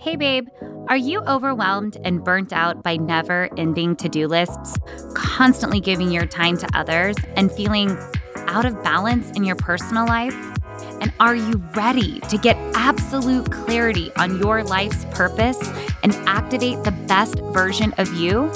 [0.00, 0.46] Hey, babe,
[0.86, 4.76] are you overwhelmed and burnt out by never ending to do lists,
[5.14, 7.98] constantly giving your time to others, and feeling
[8.46, 10.36] out of balance in your personal life?
[11.00, 15.58] And are you ready to get absolute clarity on your life's purpose
[16.04, 18.52] and activate the best version of you?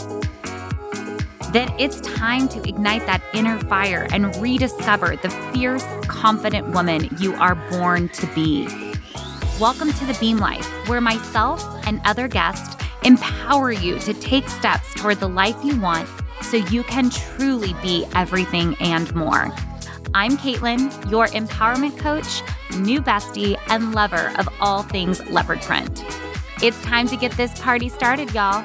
[1.52, 7.34] Then it's time to ignite that inner fire and rediscover the fierce, confident woman you
[7.34, 8.68] are born to be.
[9.61, 14.92] Welcome to the Beam Life, where myself and other guests empower you to take steps
[14.92, 16.06] toward the life you want
[16.42, 19.51] so you can truly be everything and more.
[20.12, 22.42] I'm Kaitlin, your empowerment coach,
[22.78, 26.05] new bestie, and lover of all things leopard print.
[26.62, 28.62] It's time to get this party started, y'all.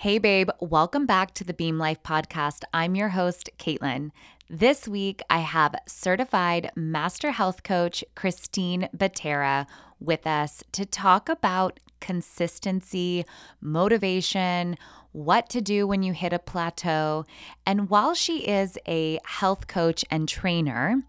[0.00, 2.62] Hey, babe, welcome back to the Beam Life podcast.
[2.72, 4.12] I'm your host, Kaitlin.
[4.48, 9.66] This week, I have certified master health coach Christine Bettera
[10.00, 13.26] with us to talk about consistency,
[13.60, 14.78] motivation,
[15.12, 17.26] what to do when you hit a plateau.
[17.66, 21.02] And while she is a health coach and trainer,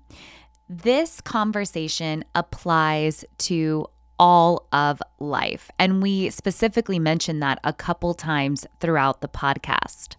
[0.68, 3.88] this conversation applies to
[4.22, 5.72] all of life.
[5.80, 10.16] And we specifically mentioned that a couple times throughout the podcast.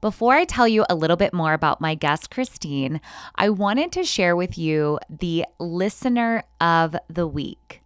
[0.00, 3.00] Before I tell you a little bit more about my guest, Christine,
[3.36, 7.82] I wanted to share with you the listener of the week.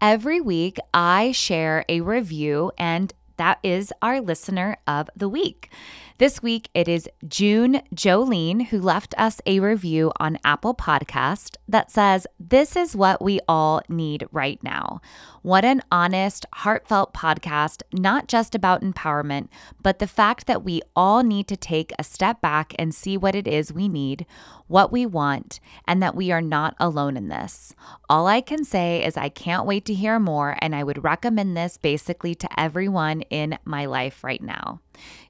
[0.00, 5.70] Every week, I share a review, and that is our listener of the week.
[6.18, 11.92] This week, it is June Jolene who left us a review on Apple Podcast that
[11.92, 15.00] says, This is what we all need right now.
[15.42, 19.46] What an honest, heartfelt podcast, not just about empowerment,
[19.80, 23.36] but the fact that we all need to take a step back and see what
[23.36, 24.26] it is we need,
[24.66, 27.76] what we want, and that we are not alone in this.
[28.10, 31.56] All I can say is I can't wait to hear more, and I would recommend
[31.56, 34.80] this basically to everyone in my life right now.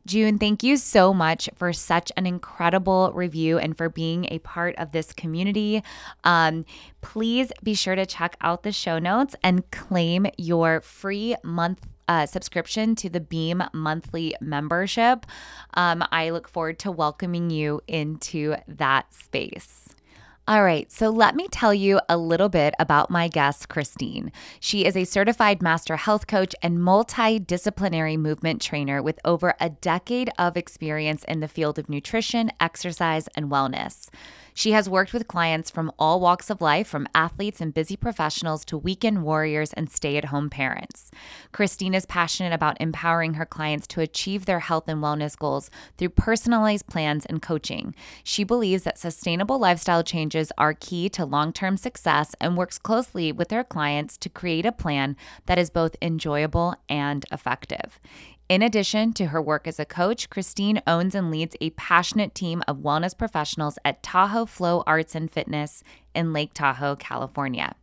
[0.07, 4.75] June, thank you so much for such an incredible review and for being a part
[4.77, 5.83] of this community.
[6.25, 6.65] Um,
[7.01, 12.27] please be sure to check out the show notes and claim your free month uh,
[12.27, 15.27] subscription to the Beam monthly membership.
[15.75, 19.88] Um, I look forward to welcoming you into that space.
[20.49, 24.33] All right, so let me tell you a little bit about my guest, Christine.
[24.61, 30.31] She is a certified master health coach and multidisciplinary movement trainer with over a decade
[30.39, 34.09] of experience in the field of nutrition, exercise, and wellness.
[34.59, 38.65] She has worked with clients from all walks of life, from athletes and busy professionals
[38.65, 41.13] to weekend warriors and stay at home parents.
[41.53, 46.09] Christine is passionate about empowering her clients to achieve their health and wellness goals through
[46.09, 47.95] personalized plans and coaching.
[48.25, 53.31] She believes that sustainable lifestyle changes are key to long term success and works closely
[53.31, 58.01] with her clients to create a plan that is both enjoyable and effective.
[58.49, 62.63] In addition to her work as a coach, Christine owns and leads a passionate team
[62.67, 65.83] of wellness professionals at Tahoe Flow Arts and Fitness
[66.15, 67.75] in Lake Tahoe, California.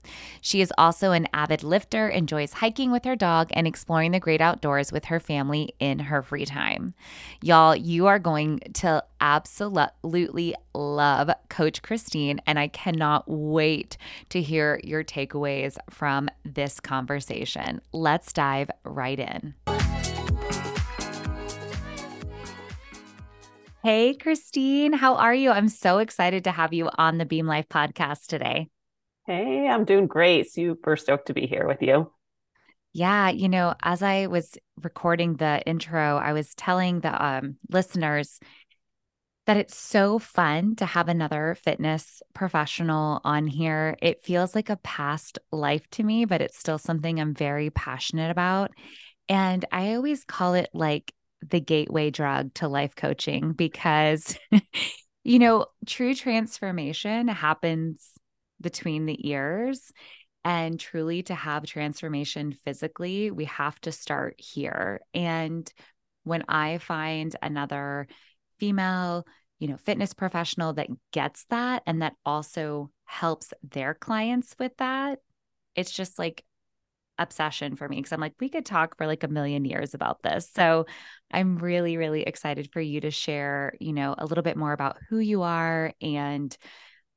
[0.41, 4.41] She is also an avid lifter, enjoys hiking with her dog, and exploring the great
[4.41, 6.95] outdoors with her family in her free time.
[7.43, 13.97] Y'all, you are going to absolutely love Coach Christine, and I cannot wait
[14.29, 17.81] to hear your takeaways from this conversation.
[17.93, 19.53] Let's dive right in.
[23.85, 25.51] Hey, Christine, how are you?
[25.51, 28.67] I'm so excited to have you on the Beam Life podcast today.
[29.27, 30.51] Hey, I'm doing great.
[30.51, 32.11] Super stoked to be here with you.
[32.93, 38.39] Yeah, you know, as I was recording the intro, I was telling the um, listeners
[39.45, 43.97] that it's so fun to have another fitness professional on here.
[44.01, 48.31] It feels like a past life to me, but it's still something I'm very passionate
[48.31, 48.71] about.
[49.29, 51.13] And I always call it like
[51.49, 54.37] the gateway drug to life coaching because,
[55.23, 58.11] you know, true transformation happens
[58.61, 59.91] between the ears.
[60.43, 65.01] And truly, to have transformation physically, we have to start here.
[65.13, 65.71] And
[66.23, 68.07] when I find another
[68.59, 69.25] female,
[69.57, 75.19] you know, fitness professional that gets that and that also helps their clients with that,
[75.75, 76.43] it's just like
[77.17, 80.21] obsession for me because I'm like, we could talk for like a million years about
[80.23, 80.49] this.
[80.53, 80.85] So
[81.31, 84.97] I'm really, really excited for you to share, you know, a little bit more about
[85.09, 86.55] who you are and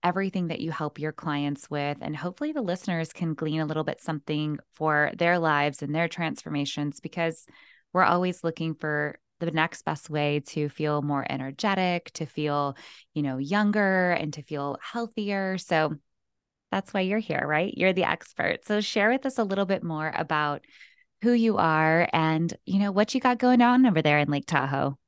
[0.02, 1.98] everything that you help your clients with.
[2.00, 6.08] And hopefully the listeners can glean a little bit something for their lives and their
[6.08, 7.46] transformations because
[7.92, 12.76] we're always looking for the next best way to feel more energetic, to feel,
[13.14, 15.58] you know, younger and to feel healthier.
[15.58, 15.96] So
[16.70, 17.72] that's why you're here, right?
[17.76, 18.66] You're the expert.
[18.66, 20.64] So share with us a little bit more about
[21.22, 24.46] who you are and, you know, what you got going on over there in Lake
[24.46, 24.98] Tahoe.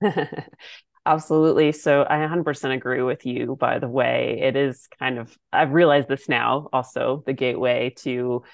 [1.06, 1.72] Absolutely.
[1.72, 4.40] So I 100% agree with you, by the way.
[4.42, 8.44] It is kind of, I've realized this now also, the gateway to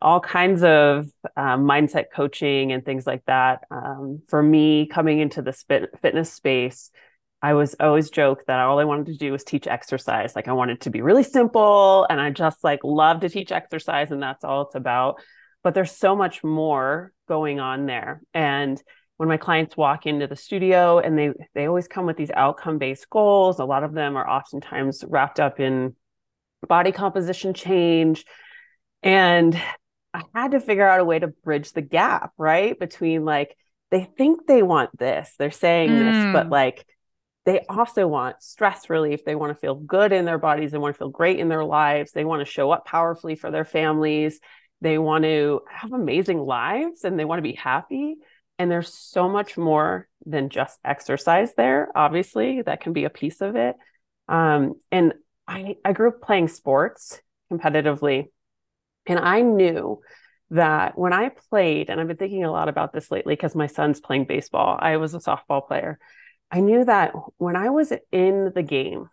[0.00, 1.06] all kinds of
[1.36, 3.64] um, mindset coaching and things like that.
[3.70, 5.52] Um, for me, coming into the
[6.00, 6.90] fitness space,
[7.40, 10.34] I was always joke that all I wanted to do was teach exercise.
[10.34, 14.10] Like I wanted to be really simple and I just like love to teach exercise
[14.10, 15.20] and that's all it's about.
[15.62, 18.22] But there's so much more going on there.
[18.34, 18.82] And
[19.18, 22.78] when my clients walk into the studio and they they always come with these outcome
[22.78, 25.94] based goals, a lot of them are oftentimes wrapped up in
[26.66, 28.24] body composition change
[29.02, 29.60] and
[30.12, 32.78] I had to figure out a way to bridge the gap, right?
[32.78, 33.56] Between like,
[33.90, 35.98] they think they want this, they're saying mm.
[35.98, 36.50] this, but mm.
[36.50, 36.84] like,
[37.48, 39.24] they also want stress relief.
[39.24, 40.70] They want to feel good in their bodies.
[40.70, 42.12] They want to feel great in their lives.
[42.12, 44.38] They want to show up powerfully for their families.
[44.82, 48.16] They want to have amazing lives and they want to be happy.
[48.58, 51.88] And there's so much more than just exercise there.
[51.94, 53.76] Obviously, that can be a piece of it.
[54.28, 55.14] Um, and
[55.46, 57.18] I, I grew up playing sports
[57.50, 58.26] competitively
[59.06, 60.00] and I knew
[60.50, 63.68] that when I played, and I've been thinking a lot about this lately because my
[63.68, 65.98] son's playing baseball, I was a softball player.
[66.50, 69.10] I knew that when I was in the game,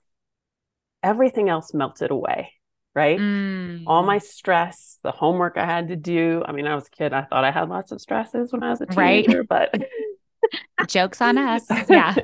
[1.03, 2.53] everything else melted away,
[2.93, 3.19] right?
[3.19, 3.83] Mm.
[3.87, 6.43] All my stress, the homework I had to do.
[6.45, 7.13] I mean, I was a kid.
[7.13, 9.69] I thought I had lots of stresses when I was a teenager, right.
[9.71, 11.65] but jokes on us.
[11.89, 12.15] Yeah.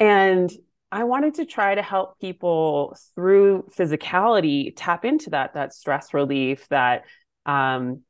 [0.00, 0.50] and
[0.90, 6.66] I wanted to try to help people through physicality tap into that that stress relief,
[6.68, 7.04] that
[7.44, 8.02] um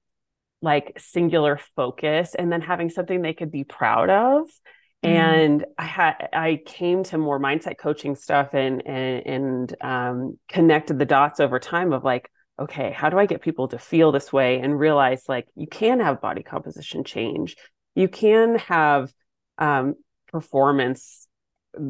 [0.62, 4.48] like singular focus and then having something they could be proud of.
[5.04, 5.08] Mm.
[5.08, 10.98] And I had I came to more mindset coaching stuff and and, and um, connected
[10.98, 14.32] the dots over time of like, okay, how do I get people to feel this
[14.32, 17.56] way and realize like you can have body composition change,
[17.94, 19.12] you can have
[19.58, 19.94] um,
[20.28, 21.28] performance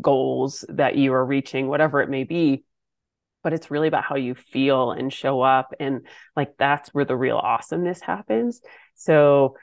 [0.00, 2.64] goals that you are reaching, whatever it may be.
[3.42, 5.72] But it's really about how you feel and show up.
[5.78, 6.04] And
[6.34, 8.60] like that's where the real awesomeness happens.
[8.96, 9.56] So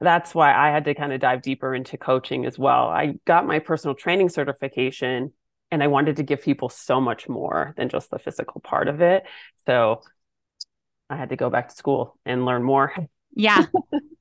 [0.00, 2.88] that's why I had to kind of dive deeper into coaching as well.
[2.88, 5.32] I got my personal training certification
[5.70, 9.00] and I wanted to give people so much more than just the physical part of
[9.00, 9.24] it.
[9.66, 10.02] So
[11.08, 12.94] I had to go back to school and learn more.
[13.34, 13.64] Yeah.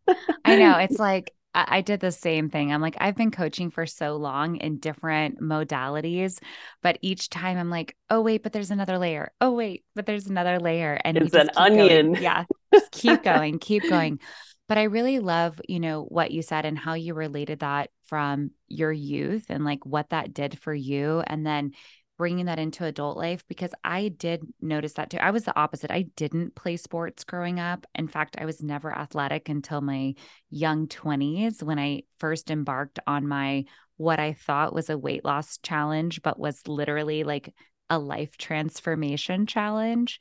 [0.46, 0.78] I know.
[0.78, 2.74] It's like I, did the same thing.
[2.74, 6.40] I'm like, I've been coaching for so long in different modalities,
[6.82, 9.32] but each time I'm like, oh wait, but there's another layer.
[9.40, 11.00] Oh wait, but there's another layer.
[11.04, 12.14] And it's an onion.
[12.14, 12.24] Going.
[12.24, 12.46] Yeah.
[12.74, 14.20] Just keep going, keep going.
[14.68, 18.52] But I really love, you know, what you said and how you related that from
[18.68, 21.22] your youth and like what that did for you.
[21.28, 21.72] And then
[22.18, 25.18] bringing that into adult life because I did notice that too.
[25.18, 25.92] I was the opposite.
[25.92, 27.86] I didn't play sports growing up.
[27.96, 30.14] In fact, I was never athletic until my
[30.50, 33.66] young 20s when I first embarked on my
[33.98, 37.54] what I thought was a weight loss challenge, but was literally like
[37.90, 40.20] a life transformation challenge.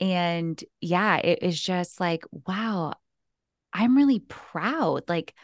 [0.00, 2.94] And yeah, it is just like, wow,
[3.72, 5.08] I'm really proud.
[5.08, 5.34] Like,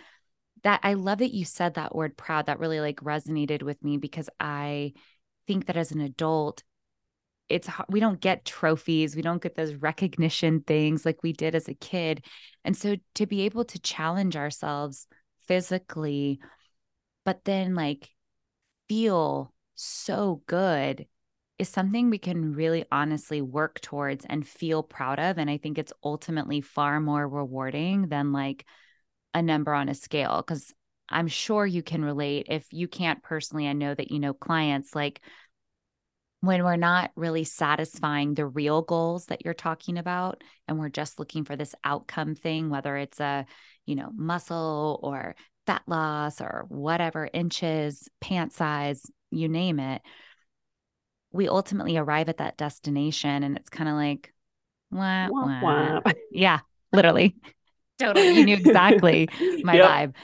[0.65, 2.47] that I love that you said that word proud.
[2.47, 4.95] That really like resonated with me because I
[5.47, 6.63] think that as an adult,
[7.49, 11.69] it's we don't get trophies, we don't get those recognition things like we did as
[11.69, 12.25] a kid.
[12.65, 15.07] And so to be able to challenge ourselves
[15.47, 16.41] physically,
[17.25, 18.09] but then like
[18.89, 21.07] feel so good
[21.59, 25.39] is something we can really honestly work towards and feel proud of.
[25.39, 28.65] And I think it's ultimately far more rewarding than like
[29.33, 30.43] a number on a scale.
[30.43, 30.73] Cause
[31.09, 32.47] I'm sure you can relate.
[32.49, 35.21] If you can't personally, I know that you know clients like
[36.41, 41.19] when we're not really satisfying the real goals that you're talking about and we're just
[41.19, 43.47] looking for this outcome thing whether it's a
[43.87, 45.35] you know muscle or
[45.67, 50.03] fat loss or whatever inches pant size you name it
[51.35, 54.33] we ultimately arrive at that destination and it's kind of like
[54.91, 55.61] wah, wah.
[55.63, 56.61] Wah, yeah
[56.93, 57.37] literally
[57.99, 59.29] totally you knew exactly
[59.63, 59.85] my yep.
[59.85, 60.15] vibe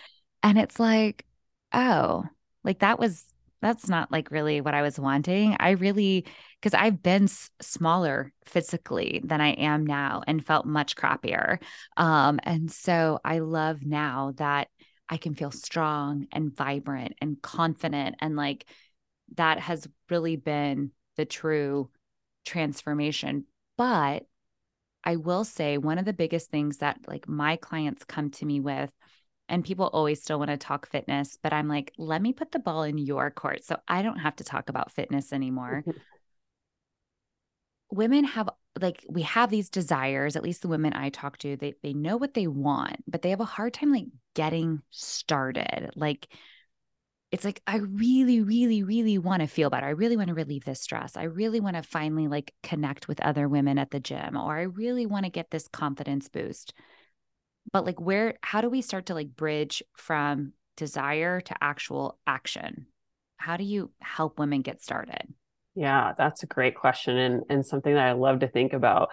[0.42, 1.24] and it's like,
[1.72, 2.24] oh,
[2.64, 3.24] like that was
[3.62, 5.54] that's not like really what I was wanting.
[5.60, 6.24] I really
[6.60, 11.58] because I've been s- smaller physically than I am now and felt much crappier.
[11.96, 14.68] Um, and so I love now that
[15.08, 18.64] I can feel strong and vibrant and confident and like
[19.36, 21.90] that has really been the true
[22.46, 23.44] transformation.
[23.76, 24.24] But
[25.04, 28.58] I will say one of the biggest things that like my clients come to me
[28.60, 28.90] with
[29.46, 32.58] and people always still want to talk fitness, but I'm like, let me put the
[32.58, 35.84] ball in your court so I don't have to talk about fitness anymore.
[37.92, 38.48] women have
[38.80, 42.16] like we have these desires at least the women i talk to they they know
[42.16, 46.28] what they want but they have a hard time like getting started like
[47.30, 49.86] it's like i really really really want to feel better.
[49.86, 51.16] I really want to relieve this stress.
[51.16, 54.62] I really want to finally like connect with other women at the gym or i
[54.62, 56.72] really want to get this confidence boost.
[57.72, 62.86] But like where how do we start to like bridge from desire to actual action?
[63.36, 65.34] How do you help women get started?
[65.74, 69.10] Yeah that's a great question and and something that i love to think about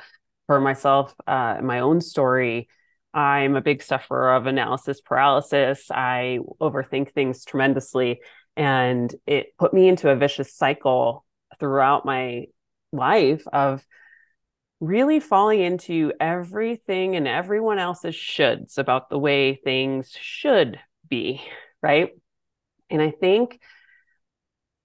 [0.47, 2.67] for myself uh my own story
[3.13, 8.19] i'm a big sufferer of analysis paralysis i overthink things tremendously
[8.55, 11.23] and it put me into a vicious cycle
[11.59, 12.45] throughout my
[12.91, 13.85] life of
[14.79, 21.41] really falling into everything and everyone else's shoulds about the way things should be,
[21.81, 22.09] right?
[22.89, 23.59] And I think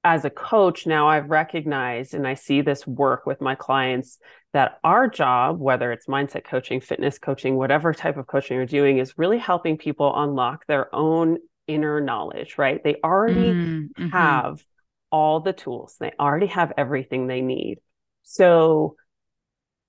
[0.05, 4.19] as a coach, now I've recognized and I see this work with my clients
[4.53, 8.99] that our job, whether it's mindset coaching, fitness coaching, whatever type of coaching you're doing,
[8.99, 12.83] is really helping people unlock their own inner knowledge, right?
[12.83, 14.09] They already mm-hmm.
[14.09, 14.63] have
[15.11, 17.79] all the tools, they already have everything they need.
[18.23, 18.97] So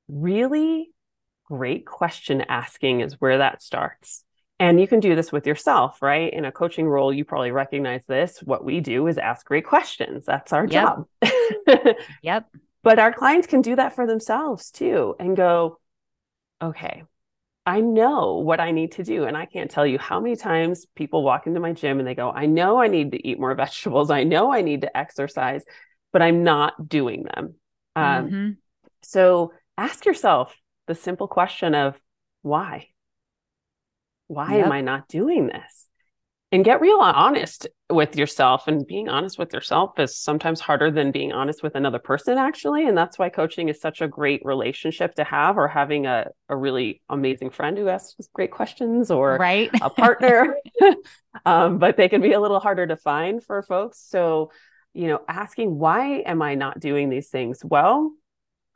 [0.08, 0.90] really
[1.46, 4.24] great question asking is where that starts.
[4.60, 6.32] And you can do this with yourself, right?
[6.32, 8.40] In a coaching role, you probably recognize this.
[8.44, 10.26] What we do is ask great questions.
[10.26, 10.96] That's our yep.
[11.22, 11.96] job.
[12.22, 12.48] yep.
[12.84, 15.80] But our clients can do that for themselves too and go,
[16.62, 17.04] okay,
[17.66, 19.24] I know what I need to do.
[19.24, 22.16] And I can't tell you how many times people walk into my gym and they
[22.16, 24.12] go, I know I need to eat more vegetables.
[24.12, 25.64] I know I need to exercise,
[26.12, 27.56] but I'm not doing them.
[27.96, 28.50] Um, mm-hmm.
[29.02, 30.56] So ask yourself
[30.88, 31.96] the simple question of
[32.42, 32.88] why?
[34.28, 34.66] Why yep.
[34.68, 35.88] am I not doing this?
[36.54, 38.68] And get real honest with yourself.
[38.68, 42.88] And being honest with yourself is sometimes harder than being honest with another person, actually.
[42.88, 46.56] And that's why coaching is such a great relationship to have, or having a, a
[46.56, 49.72] really amazing friend who asks great questions, or right.
[49.82, 50.56] a partner.
[51.46, 54.00] um, but they can be a little harder to find for folks.
[54.08, 54.52] So,
[54.94, 57.62] you know, asking, why am I not doing these things?
[57.66, 58.12] Well,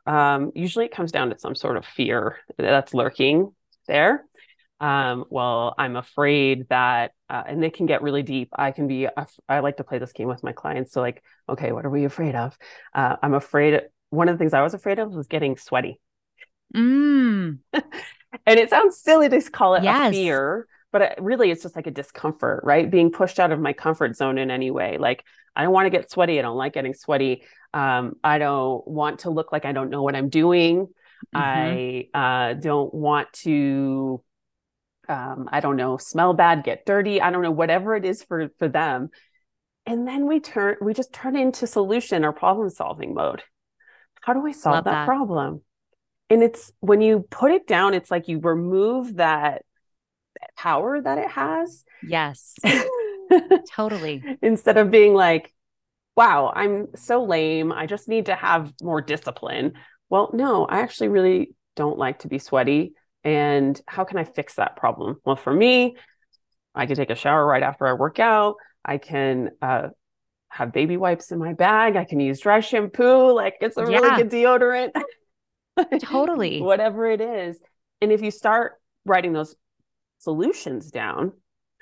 [0.04, 3.54] um, usually it comes down to some sort of fear that's lurking
[3.86, 4.24] there.
[4.80, 8.50] Um, well, I'm afraid that, uh, and they can get really deep.
[8.52, 9.08] I can be,
[9.48, 10.92] I like to play this game with my clients.
[10.92, 12.56] So, like, okay, what are we afraid of?
[12.94, 13.80] Uh, I'm afraid,
[14.10, 16.00] one of the things I was afraid of was getting sweaty.
[16.74, 17.58] Mm.
[17.72, 17.82] and
[18.46, 20.10] it sounds silly to call it yes.
[20.10, 22.90] a fear, but it, really it's just like a discomfort, right?
[22.90, 24.96] Being pushed out of my comfort zone in any way.
[24.98, 25.24] Like,
[25.56, 26.38] I don't want to get sweaty.
[26.38, 27.42] I don't like getting sweaty.
[27.74, 30.86] Um, I don't want to look like I don't know what I'm doing.
[31.34, 31.36] Mm-hmm.
[32.14, 34.22] I uh, don't want to,
[35.08, 37.20] um, I don't know, smell bad, get dirty.
[37.20, 39.10] I don't know, whatever it is for for them.
[39.86, 43.42] And then we turn, we just turn into solution or problem solving mode.
[44.20, 45.62] How do I solve that, that problem?
[46.28, 49.62] And it's when you put it down, it's like you remove that
[50.56, 51.84] power that it has.
[52.02, 52.54] Yes.
[53.72, 54.22] totally.
[54.42, 55.54] Instead of being like,
[56.16, 57.72] wow, I'm so lame.
[57.72, 59.72] I just need to have more discipline.
[60.10, 62.92] Well, no, I actually really don't like to be sweaty.
[63.28, 65.20] And how can I fix that problem?
[65.24, 65.96] Well, for me,
[66.74, 68.56] I can take a shower right after I work out.
[68.84, 69.88] I can uh,
[70.48, 71.96] have baby wipes in my bag.
[71.96, 73.32] I can use dry shampoo.
[73.32, 73.98] Like it's a yeah.
[73.98, 74.90] really good deodorant.
[76.00, 76.62] totally.
[76.62, 77.58] Whatever it is.
[78.00, 79.54] And if you start writing those
[80.18, 81.32] solutions down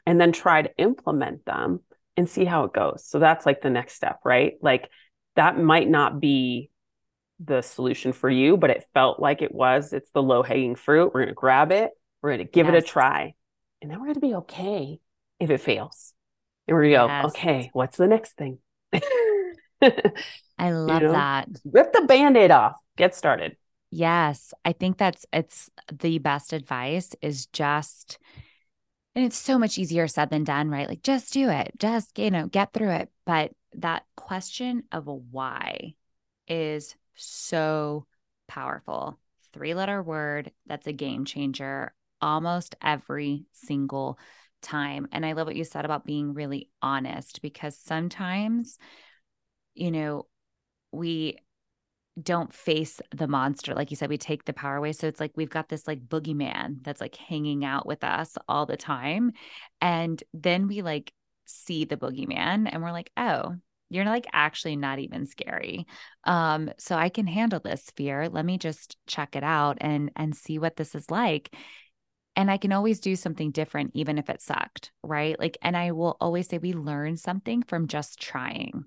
[0.05, 1.81] and then try to implement them,
[2.17, 3.05] and see how it goes.
[3.07, 4.55] So that's like the next step, right?
[4.63, 4.89] Like
[5.37, 6.71] that might not be
[7.39, 9.93] the solution for you, but it felt like it was.
[9.93, 11.13] It's the low hanging fruit.
[11.13, 11.91] We're going to grab it,
[12.23, 12.75] we're going to give yes.
[12.75, 13.35] it a try,
[13.83, 15.01] and then we're going to be okay
[15.39, 16.13] if it fails.
[16.67, 17.25] And we're going to go, yes.
[17.27, 18.59] okay, what's the next thing?
[20.59, 21.13] I love you know?
[21.13, 21.49] that.
[21.65, 23.57] Rip the band aid off, get started.
[23.91, 24.53] Yes.
[24.65, 28.19] I think that's it's the best advice is just
[29.17, 30.89] and it's so much easier said than done, right?
[30.89, 33.11] Like just do it, just, you know, get through it.
[33.25, 35.95] But that question of a why
[36.47, 38.07] is so
[38.49, 39.19] powerful.
[39.53, 44.19] Three letter word that's a game changer almost every single
[44.63, 45.09] time.
[45.13, 48.79] And I love what you said about being really honest because sometimes,
[49.75, 50.27] you know,
[50.93, 51.39] we
[52.21, 53.75] don't face the monster.
[53.75, 54.93] Like you said, we take the power away.
[54.93, 58.65] So it's like we've got this like boogeyman that's like hanging out with us all
[58.65, 59.33] the time.
[59.81, 61.13] And then we like
[61.45, 63.57] see the boogeyman and we're like, oh,
[63.91, 65.87] you're like actually not even scary.
[66.25, 68.29] Um, so I can handle this fear.
[68.29, 71.55] Let me just check it out and and see what this is like.
[72.37, 75.39] and I can always do something different, even if it sucked, right?
[75.39, 78.85] Like, and I will always say we learn something from just trying.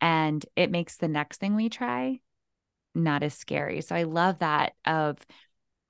[0.00, 2.20] And it makes the next thing we try
[2.94, 3.82] not as scary.
[3.82, 5.18] So I love that of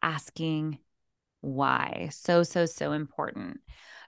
[0.03, 0.79] asking
[1.41, 2.09] why.
[2.13, 3.61] So, so, so important.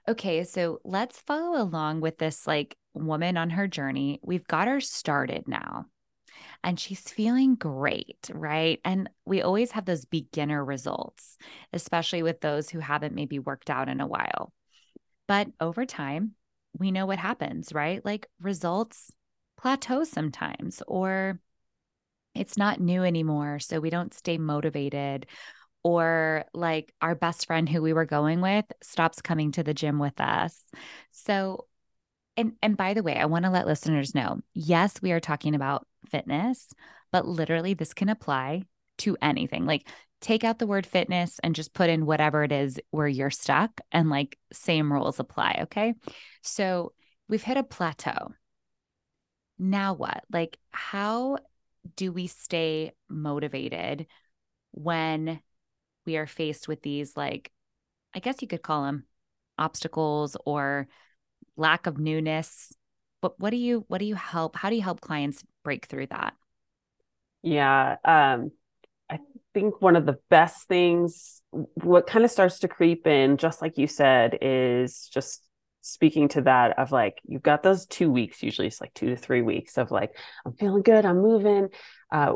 [0.07, 4.19] Okay, so let's follow along with this like woman on her journey.
[4.23, 5.85] We've got her started now
[6.63, 8.79] and she's feeling great, right?
[8.83, 11.37] And we always have those beginner results,
[11.73, 14.51] especially with those who haven't maybe worked out in a while.
[15.27, 16.31] But over time,
[16.77, 18.03] we know what happens, right?
[18.03, 19.11] Like results
[19.57, 21.39] plateau sometimes, or
[22.35, 23.59] it's not new anymore.
[23.59, 25.27] So we don't stay motivated.
[25.83, 29.97] Or like our best friend who we were going with stops coming to the gym
[29.99, 30.61] with us.
[31.11, 31.65] So
[32.37, 35.55] and and by the way, I want to let listeners know, yes, we are talking
[35.55, 36.67] about fitness,
[37.11, 38.63] but literally this can apply
[38.99, 39.65] to anything.
[39.65, 39.87] Like
[40.21, 43.79] take out the word fitness and just put in whatever it is where you're stuck
[43.91, 45.93] and like same rules apply, okay?
[46.41, 46.93] So,
[47.29, 48.33] we've hit a plateau.
[49.57, 50.23] Now what?
[50.31, 51.37] Like how
[51.95, 54.07] do we stay motivated
[54.71, 55.41] when
[56.05, 57.51] we are faced with these like
[58.13, 59.05] I guess you could call them
[59.57, 60.87] obstacles or
[61.55, 62.73] lack of newness.
[63.21, 66.07] But what do you what do you help how do you help clients break through
[66.07, 66.33] that?
[67.41, 68.51] Yeah um
[69.09, 69.17] i
[69.53, 73.77] think one of the best things what kind of starts to creep in just like
[73.77, 75.41] you said is just
[75.81, 79.15] speaking to that of like you've got those two weeks usually it's like two to
[79.15, 80.11] three weeks of like
[80.45, 81.69] i'm feeling good i'm moving
[82.11, 82.35] uh,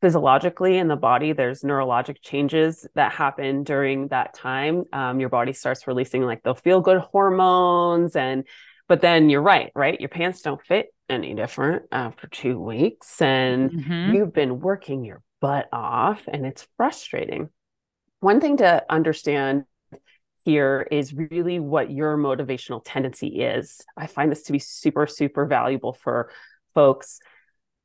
[0.00, 4.84] physiologically in the body there's neurologic changes that happen during that time.
[4.92, 8.44] Um, your body starts releasing like the feel good hormones and
[8.88, 10.00] but then you're right right?
[10.00, 14.14] Your pants don't fit any different after two weeks and mm-hmm.
[14.14, 17.50] you've been working your butt off and it's frustrating.
[18.20, 19.64] One thing to understand
[20.44, 23.82] here is really what your motivational tendency is.
[23.96, 26.30] I find this to be super super valuable for
[26.74, 27.20] folks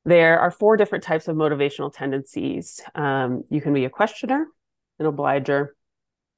[0.05, 2.81] there are four different types of motivational tendencies.
[2.93, 4.47] Um, you can be a questioner,
[4.99, 5.75] an obliger.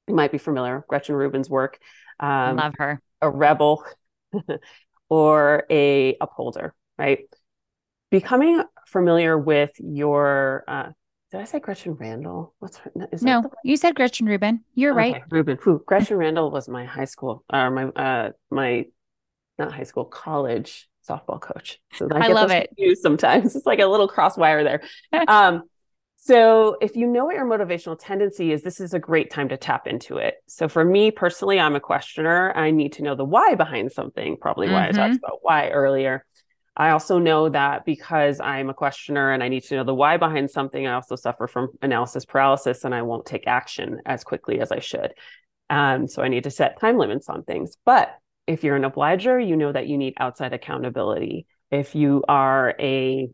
[0.06, 1.78] You might be familiar, Gretchen Rubin's work.
[2.18, 3.02] Um, Love her.
[3.20, 3.84] A rebel
[5.08, 7.20] or a upholder, right?
[8.10, 10.88] Becoming familiar with your uh,
[11.30, 12.54] did I say Gretchen Randall?
[12.58, 12.90] What's her?
[13.12, 13.50] Is no, the...
[13.62, 14.64] you said Gretchen Rubin.
[14.74, 15.22] You're okay, right.
[15.30, 15.58] Rubin.
[15.60, 15.82] Who?
[15.84, 18.86] Gretchen Randall was my high school or uh, my uh my
[19.58, 21.78] not high school college softball coach.
[21.94, 22.70] So I, I love it.
[23.00, 24.82] Sometimes it's like a little cross wire there.
[25.28, 25.62] um,
[26.16, 29.56] so if you know what your motivational tendency is, this is a great time to
[29.56, 30.34] tap into it.
[30.46, 32.52] So for me personally, I'm a questioner.
[32.54, 34.36] I need to know the why behind something.
[34.36, 34.88] Probably why mm-hmm.
[34.88, 35.24] I talked mm-hmm.
[35.24, 36.24] about why earlier.
[36.76, 40.16] I also know that because I'm a questioner and I need to know the why
[40.16, 44.60] behind something, I also suffer from analysis paralysis and I won't take action as quickly
[44.60, 45.12] as I should.
[45.70, 47.76] Um, so I need to set time limits on things.
[47.84, 48.16] But
[48.48, 51.46] if you're an obliger, you know that you need outside accountability.
[51.70, 53.28] If you are a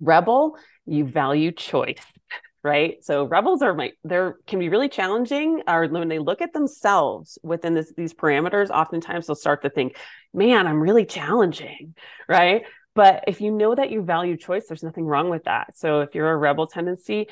[0.00, 2.04] rebel, you value choice,
[2.62, 3.02] right?
[3.02, 5.62] So rebels are my they're can be really challenging.
[5.66, 9.96] Or when they look at themselves within this, these parameters, oftentimes they'll start to think,
[10.34, 11.94] "Man, I'm really challenging,"
[12.28, 12.64] right?
[12.94, 15.76] But if you know that you value choice, there's nothing wrong with that.
[15.78, 17.28] So if you're a rebel tendency,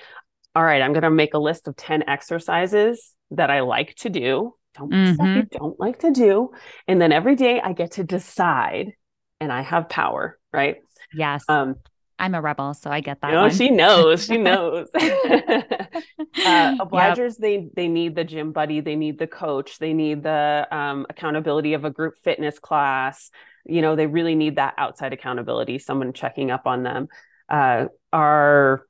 [0.56, 4.10] all right, I'm going to make a list of 10 exercises that I like to
[4.10, 5.14] do don't mm-hmm.
[5.14, 6.50] stuff you don't like to do.
[6.88, 8.92] And then every day I get to decide
[9.40, 10.76] and I have power, right?
[11.14, 11.44] Yes.
[11.48, 11.76] Um,
[12.18, 13.32] I'm a rebel, so I get that.
[13.32, 14.24] No, she knows.
[14.24, 14.86] She knows.
[14.94, 15.00] uh,
[16.36, 17.40] obligers, yep.
[17.40, 21.74] they they need the gym buddy, they need the coach, they need the um, accountability
[21.74, 23.30] of a group fitness class.
[23.66, 27.08] You know, they really need that outside accountability, someone checking up on them.
[27.48, 28.86] Uh, our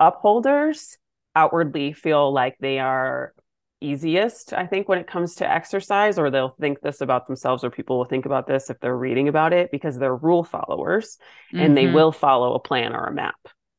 [0.00, 0.96] upholders
[1.34, 3.34] outwardly feel like they are
[3.84, 7.70] easiest, I think, when it comes to exercise, or they'll think this about themselves, or
[7.70, 11.18] people will think about this if they're reading about it because they're rule followers
[11.52, 11.64] mm-hmm.
[11.64, 11.94] and they mm-hmm.
[11.94, 13.36] will follow a plan or a map,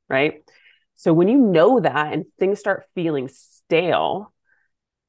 [0.10, 0.44] right?
[0.96, 4.34] So when you know that and things start feeling stale,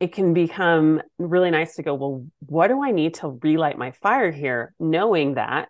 [0.00, 3.92] it can become really nice to go, well, what do I need to relight my
[3.92, 4.74] fire here?
[4.78, 5.68] Knowing that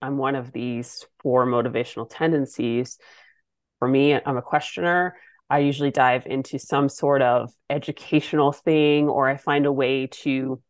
[0.00, 2.98] I'm one of these four motivational tendencies.
[3.78, 5.16] For me, I'm a questioner.
[5.48, 10.60] I usually dive into some sort of educational thing, or I find a way to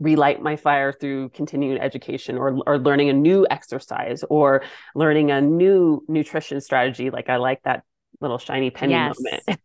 [0.00, 4.62] relight my fire through continuing education or, or learning a new exercise or
[4.94, 7.10] learning a new nutrition strategy.
[7.10, 7.84] Like I like that
[8.20, 9.16] little shiny penny yes.
[9.18, 9.60] moment.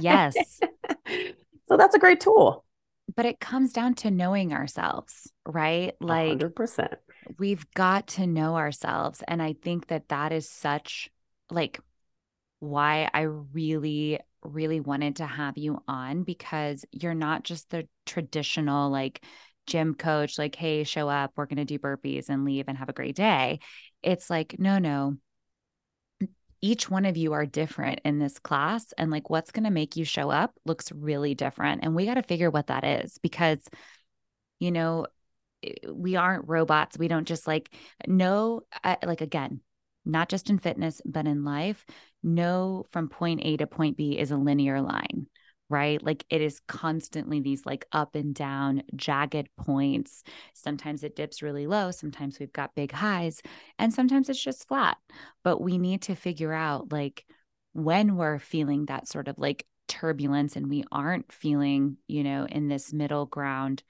[0.00, 0.34] yes.
[1.70, 2.64] So that's a great tool.
[3.14, 5.94] But it comes down to knowing ourselves, right?
[6.00, 6.96] Like 100%.
[7.38, 9.22] We've got to know ourselves.
[9.28, 11.10] And I think that that is such
[11.48, 11.78] like
[12.60, 18.90] why I really really wanted to have you on because you're not just the traditional
[18.90, 19.22] like
[19.66, 22.88] gym coach, like, hey, show up, we're going to do burpees and leave and have
[22.88, 23.60] a great day.
[24.02, 25.16] It's like, no, no.
[26.62, 28.92] Each one of you are different in this class.
[28.98, 31.84] And like, what's going to make you show up looks really different.
[31.84, 33.60] And we got to figure what that is because,
[34.58, 35.06] you know,
[35.90, 36.98] we aren't robots.
[36.98, 37.70] We don't just like
[38.06, 39.60] know, uh, like, again,
[40.04, 41.84] not just in fitness, but in life,
[42.22, 45.26] know from point A to point B is a linear line
[45.70, 46.02] right?
[46.02, 50.24] Like it is constantly these like up and down, jagged points.
[50.52, 51.92] Sometimes it dips really low.
[51.92, 53.40] Sometimes we've got big highs,
[53.78, 54.98] and sometimes it's just flat.
[55.44, 57.24] But we need to figure out like
[57.72, 62.68] when we're feeling that sort of like turbulence and we aren't feeling, you know, in
[62.68, 63.82] this middle ground,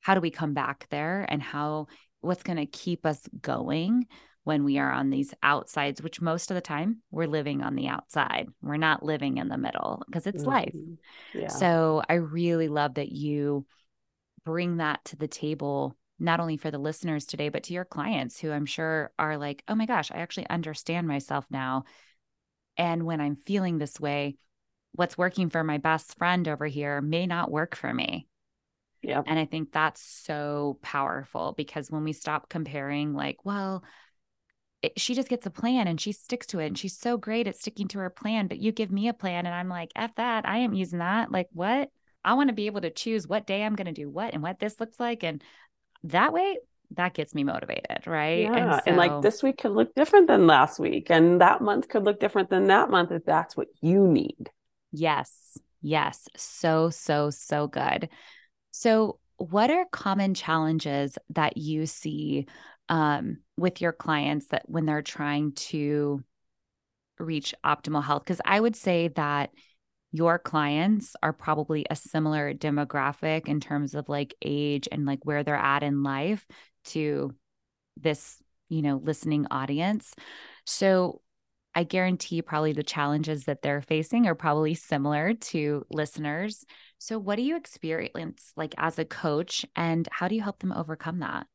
[0.00, 1.88] how do we come back there and how
[2.20, 4.06] what's going to keep us going
[4.44, 7.88] when we are on these outsides, which most of the time we're living on the
[7.88, 8.48] outside.
[8.62, 10.50] We're not living in the middle because it's mm-hmm.
[10.50, 10.74] life.
[11.32, 11.48] Yeah.
[11.48, 13.66] So I really love that you
[14.44, 18.38] bring that to the table, not only for the listeners today, but to your clients
[18.38, 21.84] who I'm sure are like, oh my gosh, I actually understand myself now.
[22.76, 24.36] And when I'm feeling this way,
[24.92, 28.28] what's working for my best friend over here may not work for me.
[29.02, 29.22] Yeah.
[29.26, 33.84] And I think that's so powerful because when we stop comparing, like, well,
[34.84, 37.46] it, she just gets a plan and she sticks to it and she's so great
[37.46, 40.14] at sticking to her plan but you give me a plan and i'm like f
[40.16, 41.30] that i am using that.
[41.30, 41.90] Like what?
[42.24, 44.42] I want to be able to choose what day i'm going to do what and
[44.42, 45.42] what this looks like and
[46.04, 46.58] that way
[46.92, 48.42] that gets me motivated right?
[48.42, 51.60] Yeah and, so, and like this week could look different than last week and that
[51.60, 54.50] month could look different than that month if that's what you need.
[54.92, 56.28] Yes yes.
[56.36, 58.08] So so so good.
[58.72, 62.46] So what are common challenges that you see
[62.88, 66.22] um, with your clients that when they're trying to
[67.18, 68.24] reach optimal health?
[68.24, 69.50] Because I would say that
[70.12, 75.42] your clients are probably a similar demographic in terms of like age and like where
[75.42, 76.46] they're at in life
[76.84, 77.34] to
[77.96, 80.14] this, you know, listening audience.
[80.64, 81.20] So
[81.74, 86.64] I guarantee probably the challenges that they're facing are probably similar to listeners.
[86.98, 90.72] So, what do you experience like as a coach, and how do you help them
[90.72, 91.46] overcome that?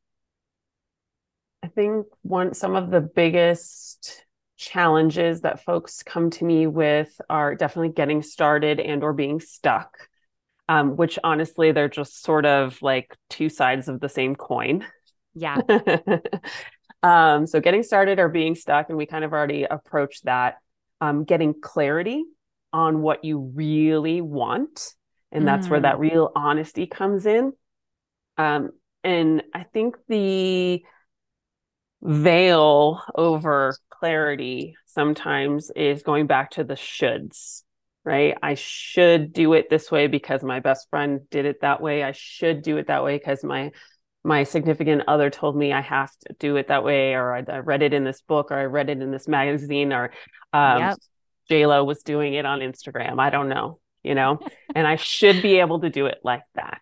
[1.64, 4.26] I think one some of the biggest
[4.58, 9.98] challenges that folks come to me with are definitely getting started and or being stuck.
[10.68, 14.86] Um, which honestly they're just sort of like two sides of the same coin.
[15.34, 15.58] Yeah.
[17.04, 20.58] um, so getting started or being stuck, and we kind of already approached that.
[21.02, 22.24] Um, getting clarity
[22.72, 24.94] on what you really want.
[25.32, 25.72] And that's mm.
[25.72, 26.00] where that mm.
[26.00, 27.54] real honesty comes in.
[28.38, 28.72] Um,
[29.04, 30.84] and I think the
[32.02, 37.64] veil over clarity sometimes is going back to the shoulds,
[38.04, 38.38] right?
[38.42, 42.04] I should do it this way because my best friend did it that way.
[42.04, 43.72] I should do it that way because my
[44.24, 47.60] my significant other told me I have to do it that way, or I, I
[47.60, 50.12] read it in this book, or I read it in this magazine, or
[50.52, 50.98] um, yep.
[51.50, 53.20] JLo was doing it on Instagram.
[53.20, 54.40] I don't know, you know,
[54.76, 56.82] and I should be able to do it like that.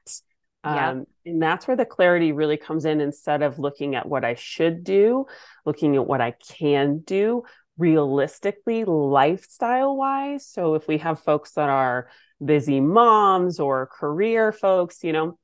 [0.63, 4.35] Um, and that's where the clarity really comes in instead of looking at what I
[4.35, 5.25] should do,
[5.65, 7.43] looking at what I can do
[7.77, 10.47] realistically, lifestyle wise.
[10.47, 12.09] So if we have folks that are
[12.43, 15.37] busy moms or career folks, you know,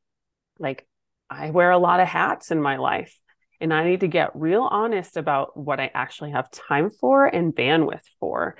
[0.60, 0.88] like
[1.30, 3.17] I wear a lot of hats in my life.
[3.62, 7.56] And I need to get real honest about what I actually have time for and
[7.56, 8.58] bandwidth for.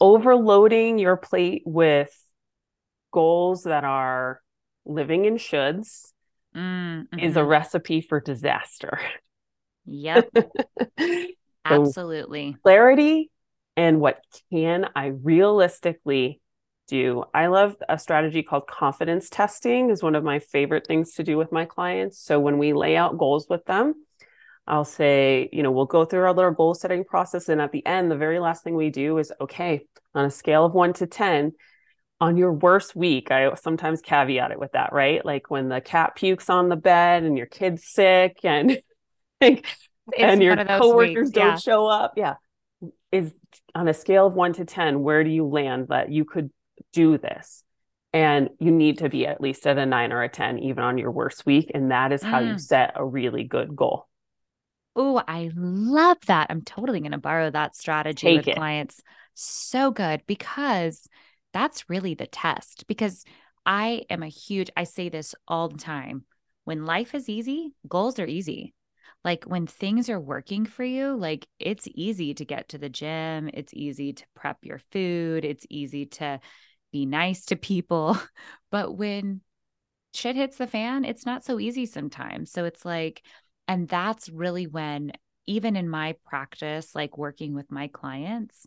[0.00, 2.14] Overloading your plate with
[3.10, 4.42] goals that are
[4.84, 6.12] living in shoulds
[6.56, 7.18] mm-hmm.
[7.18, 9.00] is a recipe for disaster.
[9.86, 10.30] Yep.
[11.64, 12.56] Absolutely.
[12.62, 13.30] Clarity
[13.76, 14.20] and what
[14.52, 16.40] can I realistically
[16.88, 17.24] do?
[17.32, 21.38] I love a strategy called confidence testing is one of my favorite things to do
[21.38, 22.18] with my clients.
[22.18, 23.94] So when we lay out goals with them,
[24.66, 27.84] I'll say, you know, we'll go through our little goal setting process and at the
[27.86, 31.06] end the very last thing we do is okay, on a scale of 1 to
[31.06, 31.52] 10,
[32.20, 35.24] on your worst week, I sometimes caveat it with that, right?
[35.24, 38.78] Like when the cat pukes on the bed and your kid's sick and
[39.40, 42.14] and your coworkers weeks, don't show up.
[42.16, 42.34] Yeah.
[43.10, 43.32] Is
[43.74, 46.50] on a scale of one to 10, where do you land that you could
[46.92, 47.64] do this?
[48.12, 50.98] And you need to be at least at a nine or a 10, even on
[50.98, 51.70] your worst week.
[51.74, 52.48] And that is how mm.
[52.48, 54.08] you set a really good goal.
[54.96, 56.48] Oh, I love that.
[56.50, 58.56] I'm totally going to borrow that strategy Take with it.
[58.56, 59.00] clients.
[59.34, 61.08] So good because
[61.52, 63.24] that's really the test because
[63.66, 66.24] I am a huge, I say this all the time.
[66.64, 68.74] When life is easy, goals are easy.
[69.24, 73.50] like when things are working for you, like it's easy to get to the gym,
[73.52, 76.40] it's easy to prep your food, it's easy to
[76.92, 78.18] be nice to people.
[78.70, 79.40] But when
[80.14, 82.52] shit hits the fan, it's not so easy sometimes.
[82.52, 83.22] So it's like,
[83.66, 85.12] and that's really when,
[85.46, 88.64] even in my practice, like working with my clients,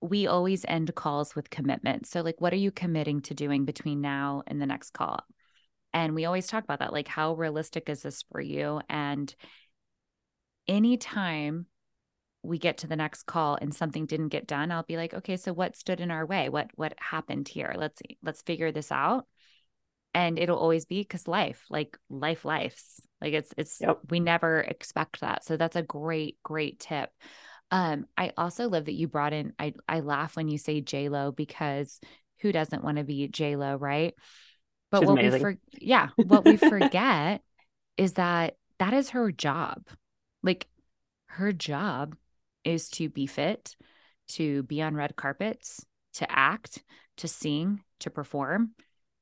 [0.00, 2.06] we always end calls with commitment.
[2.06, 5.20] So, like, what are you committing to doing between now and the next call?
[5.92, 6.92] And we always talk about that.
[6.92, 8.80] Like, how realistic is this for you?
[8.88, 9.34] And
[10.68, 11.66] anytime
[12.42, 15.36] we get to the next call and something didn't get done, I'll be like, okay,
[15.36, 16.48] so what stood in our way?
[16.48, 17.74] What what happened here?
[17.76, 19.26] Let's let's figure this out.
[20.14, 23.02] And it'll always be because life, like life lives.
[23.20, 23.98] Like it's it's yep.
[24.10, 25.44] we never expect that.
[25.44, 27.10] So that's a great, great tip.
[27.70, 31.08] Um, I also love that you brought in I I laugh when you say J
[31.08, 32.00] Lo because
[32.40, 34.14] who doesn't want to be J Lo, right?
[34.90, 35.32] But She's what amazing.
[35.32, 37.42] we for yeah, what we forget
[37.96, 39.86] is that that is her job.
[40.42, 40.68] Like
[41.26, 42.14] her job
[42.64, 43.74] is to be fit,
[44.28, 46.82] to be on red carpets, to act,
[47.18, 48.72] to sing, to perform.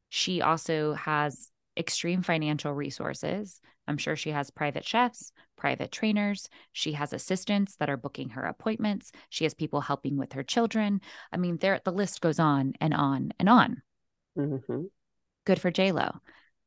[0.09, 3.61] She also has extreme financial resources.
[3.87, 6.49] I'm sure she has private chefs, private trainers.
[6.73, 9.13] She has assistants that are booking her appointments.
[9.29, 11.01] She has people helping with her children.
[11.33, 13.83] I mean, there the list goes on and on and on.
[14.39, 14.85] Mm-hmm
[15.45, 16.19] good for JLo.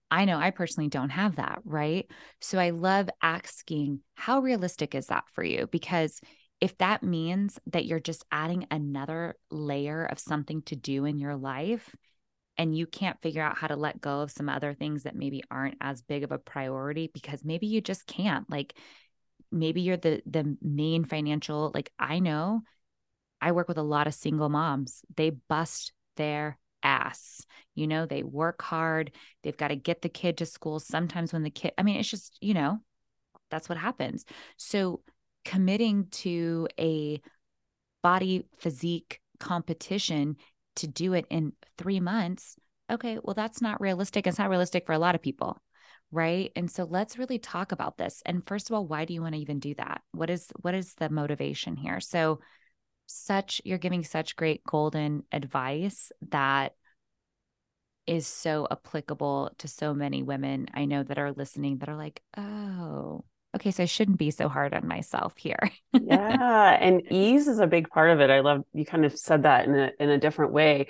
[0.09, 2.09] I know I personally don't have that, right?
[2.39, 5.67] So I love asking, how realistic is that for you?
[5.67, 6.21] Because
[6.61, 11.35] if that means that you're just adding another layer of something to do in your
[11.35, 11.93] life
[12.57, 15.43] and you can't figure out how to let go of some other things that maybe
[15.51, 18.73] aren't as big of a priority because maybe you just can't like
[19.51, 22.61] maybe you're the the main financial like I know
[23.39, 27.45] I work with a lot of single moms they bust their ass.
[27.75, 29.11] You know, they work hard,
[29.43, 30.79] they've got to get the kid to school.
[30.79, 32.79] Sometimes when the kid, I mean, it's just, you know,
[33.49, 34.25] that's what happens.
[34.57, 35.01] So
[35.45, 37.21] committing to a
[38.03, 40.37] body physique competition
[40.77, 42.55] to do it in three months,
[42.89, 44.27] okay, well, that's not realistic.
[44.27, 45.61] It's not realistic for a lot of people.
[46.11, 46.51] Right.
[46.55, 48.21] And so let's really talk about this.
[48.25, 50.01] And first of all, why do you want to even do that?
[50.13, 51.99] What is what is the motivation here?
[51.99, 52.39] So
[53.07, 56.73] such you're giving such great golden advice that
[58.05, 62.21] is so applicable to so many women I know that are listening that are like,
[62.37, 63.25] "Oh,
[63.57, 67.67] okay, so I shouldn't be so hard on myself here." yeah, and ease is a
[67.67, 68.29] big part of it.
[68.29, 70.87] I love you kind of said that in a in a different way.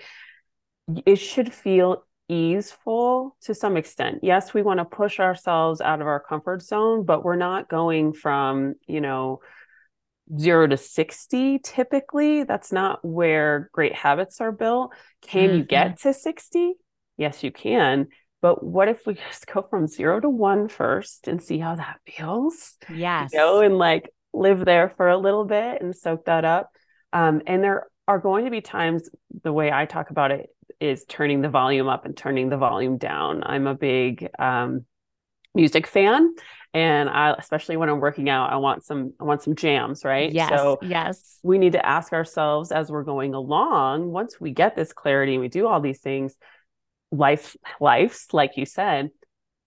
[1.06, 4.19] It should feel easeful to some extent.
[4.21, 8.13] Yes, we want to push ourselves out of our comfort zone, but we're not going
[8.13, 9.41] from, you know,
[10.38, 15.58] zero to 60 typically that's not where great habits are built can mm-hmm.
[15.60, 16.73] you get to 60
[17.15, 18.08] yes you can
[18.41, 22.00] but what if we just go from zero to one first and see how that
[22.06, 26.45] feels yes you know and like live there for a little bit and soak that
[26.45, 26.71] up
[27.13, 29.10] um, and there are going to be times
[29.43, 32.97] the way i talk about it is turning the volume up and turning the volume
[32.97, 34.86] down i'm a big um,
[35.56, 36.34] music fan
[36.73, 40.32] and I especially when I'm working out, I want some I want some jams, right?
[40.32, 40.50] Yes.
[40.50, 41.39] So yes.
[41.41, 45.41] We need to ask ourselves as we're going along, once we get this clarity and
[45.41, 46.36] we do all these things,
[47.12, 49.10] life lives like you said,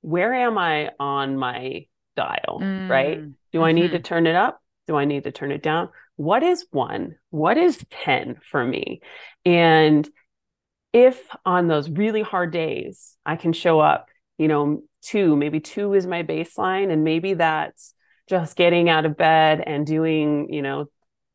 [0.02, 2.88] where am I on my dial, mm.
[2.88, 3.18] right?
[3.20, 3.64] Do mm-hmm.
[3.64, 4.02] I need to mm-hmm.
[4.02, 4.60] turn it up?
[4.86, 5.90] Do I need to turn it down?
[6.16, 7.16] What is 1?
[7.30, 9.00] What is 10 for me?
[9.44, 10.08] And
[10.92, 15.94] if on those really hard days I can show up, you know, two, maybe two
[15.94, 16.92] is my baseline.
[16.92, 17.94] And maybe that's
[18.28, 20.86] just getting out of bed and doing, you know,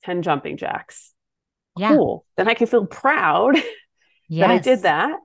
[0.03, 1.13] 10 jumping jacks.
[1.77, 1.89] Yeah.
[1.89, 2.25] Cool.
[2.37, 3.65] Then I can feel proud yes.
[4.47, 5.17] that I did that.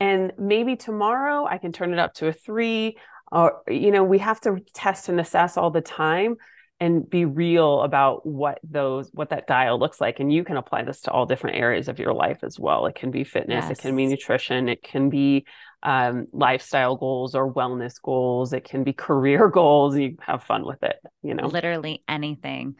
[0.00, 2.96] And maybe tomorrow I can turn it up to a three.
[3.32, 6.36] Or, you know, we have to test and assess all the time
[6.78, 10.82] and be real about what those what that dial looks like and you can apply
[10.82, 13.78] this to all different areas of your life as well it can be fitness yes.
[13.78, 15.46] it can be nutrition it can be
[15.86, 18.52] um, lifestyle goals or wellness goals.
[18.52, 19.96] It can be career goals.
[19.96, 22.74] You have fun with it, you know, literally anything.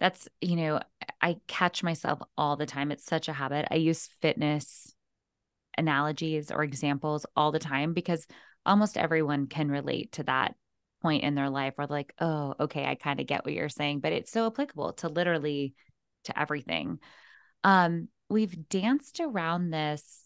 [0.00, 0.80] That's, you know,
[1.20, 2.92] I catch myself all the time.
[2.92, 3.66] It's such a habit.
[3.70, 4.94] I use fitness
[5.78, 8.26] analogies or examples all the time because
[8.66, 10.54] almost everyone can relate to that
[11.00, 14.00] point in their life where like, oh, okay, I kind of get what you're saying,
[14.00, 15.74] but it's so applicable to literally
[16.24, 16.98] to everything.
[17.64, 20.24] Um, we've danced around this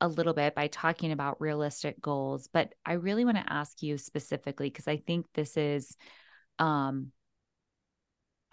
[0.00, 3.98] a little bit by talking about realistic goals, but I really want to ask you
[3.98, 5.96] specifically because I think this is
[6.58, 7.12] um,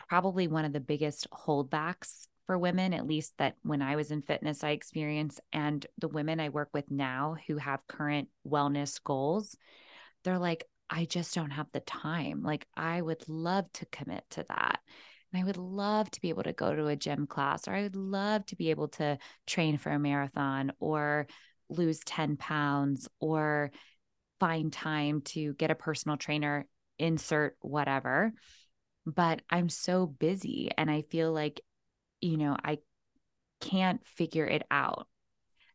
[0.09, 4.21] probably one of the biggest holdbacks for women, at least that when I was in
[4.21, 5.39] fitness, I experienced.
[5.51, 9.55] And the women I work with now who have current wellness goals,
[10.23, 12.43] they're like, I just don't have the time.
[12.43, 14.79] Like, I would love to commit to that.
[15.31, 17.83] And I would love to be able to go to a gym class, or I
[17.83, 21.27] would love to be able to train for a marathon or
[21.69, 23.71] lose 10 pounds or
[24.39, 26.67] find time to get a personal trainer,
[26.99, 28.33] insert whatever.
[29.05, 31.61] But I'm so busy and I feel like,
[32.23, 32.79] you know, I
[33.59, 35.07] can't figure it out.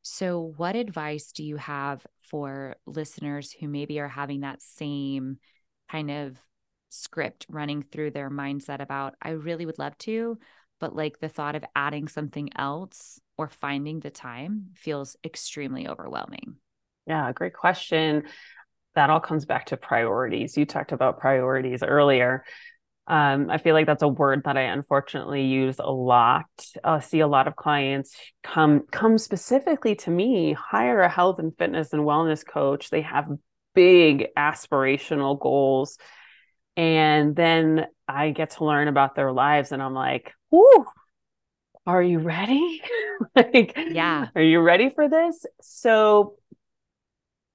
[0.02, 5.38] So, what advice do you have for listeners who maybe are having that same
[5.90, 6.36] kind of
[6.88, 10.38] script running through their mindset about, I really would love to,
[10.80, 16.56] but like the thought of adding something else or finding the time feels extremely overwhelming?
[17.06, 18.24] Yeah, great question.
[18.94, 20.56] That all comes back to priorities.
[20.56, 22.44] You talked about priorities earlier.
[23.08, 26.44] Um, I feel like that's a word that I unfortunately use a lot.
[26.84, 31.56] I see a lot of clients come come specifically to me, hire a health and
[31.56, 32.90] fitness and wellness coach.
[32.90, 33.26] They have
[33.74, 35.96] big aspirational goals.
[36.76, 40.84] And then I get to learn about their lives and I'm like, "Ooh,
[41.86, 42.82] are you ready?
[43.34, 44.26] like, yeah.
[44.34, 46.36] Are you ready for this?" So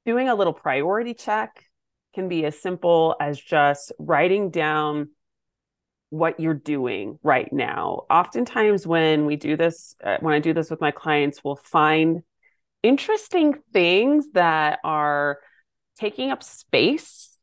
[0.07, 1.63] doing a little priority check
[2.15, 5.09] can be as simple as just writing down
[6.13, 8.03] what you're doing right now.
[8.07, 12.21] Oftentimes, when we do this, uh, when I do this with my clients, we'll find
[12.83, 15.39] interesting things that are
[15.99, 17.35] taking up space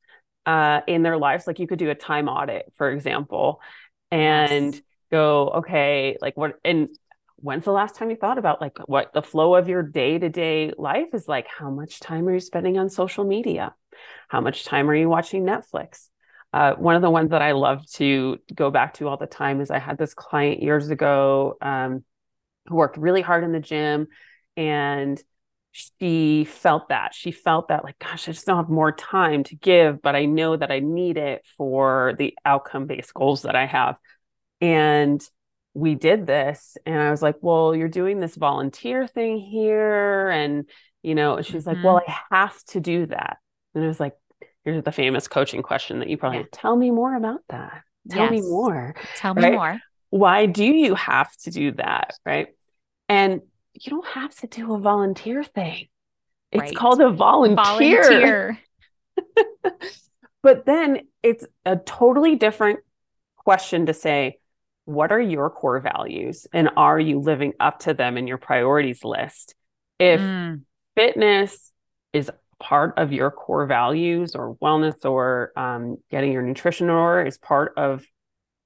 [0.47, 1.49] uh, in their lives.
[1.49, 3.61] Like you could do a time audit, for example,
[4.13, 4.83] and yes.
[5.11, 6.89] go, okay, like what, and
[7.39, 10.29] when's the last time you thought about like what the flow of your day to
[10.29, 11.49] day life is like?
[11.49, 13.75] How much time are you spending on social media?
[14.29, 16.10] How much time are you watching Netflix?
[16.53, 19.61] Uh, one of the ones that I love to go back to all the time
[19.61, 22.05] is I had this client years ago um,
[22.67, 24.09] who worked really hard in the gym
[24.57, 25.23] and
[25.73, 27.15] she felt that.
[27.15, 30.25] She felt that like gosh i just don't have more time to give but i
[30.25, 33.97] know that i need it for the outcome based goals that i have.
[34.61, 35.23] And
[35.73, 40.69] we did this and i was like well you're doing this volunteer thing here and
[41.01, 41.77] you know she's mm-hmm.
[41.77, 43.39] like well i have to do that.
[43.75, 44.15] And i was like
[44.71, 46.45] here's the famous coaching question that you probably yeah.
[46.53, 47.83] tell me more about that.
[48.09, 48.31] Tell yes.
[48.31, 48.95] me more.
[49.17, 49.53] Tell me right?
[49.53, 49.81] more.
[50.11, 52.15] Why do you have to do that?
[52.25, 52.49] Right.
[53.09, 53.41] And
[53.75, 55.89] you don't have to do a volunteer thing.
[56.53, 56.77] It's right.
[56.77, 58.03] called a volunteer.
[58.03, 58.59] volunteer.
[60.43, 62.81] but then it's a totally different
[63.37, 64.39] question to say,
[64.85, 69.05] what are your core values and are you living up to them in your priorities
[69.05, 69.55] list?
[69.99, 70.63] If mm.
[70.97, 71.73] fitness
[72.13, 72.31] is
[72.61, 77.39] part of your core values or wellness or um, getting your nutrition in order is
[77.39, 78.05] part of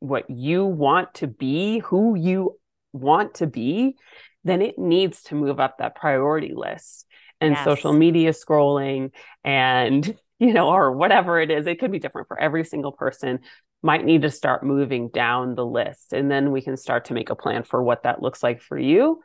[0.00, 2.58] what you want to be, who you
[2.92, 3.96] want to be,
[4.42, 7.06] then it needs to move up that priority list.
[7.40, 7.64] And yes.
[7.64, 9.10] social media scrolling
[9.42, 13.40] and, you know, or whatever it is, it could be different for every single person,
[13.82, 16.12] might need to start moving down the list.
[16.12, 18.78] And then we can start to make a plan for what that looks like for
[18.78, 19.22] you.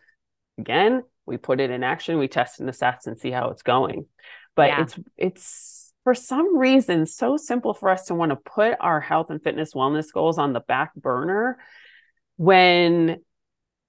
[0.58, 4.06] Again, we put it in action, we test and assess and see how it's going
[4.56, 4.82] but yeah.
[4.82, 9.30] it's it's for some reason so simple for us to want to put our health
[9.30, 11.58] and fitness wellness goals on the back burner
[12.38, 13.18] when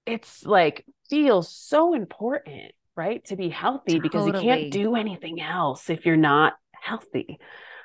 [0.05, 4.01] it's like feels so important right to be healthy totally.
[4.01, 7.39] because you can't do anything else if you're not healthy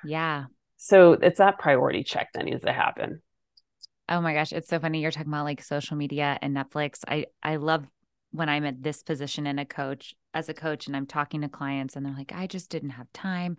[0.04, 0.44] yeah
[0.76, 3.20] so it's that priority check that needs to happen
[4.08, 7.26] oh my gosh it's so funny you're talking about like social media and netflix i
[7.42, 7.86] i love
[8.30, 11.48] when i'm at this position in a coach as a coach and I'm talking to
[11.48, 13.56] clients and they're like, I just didn't have time.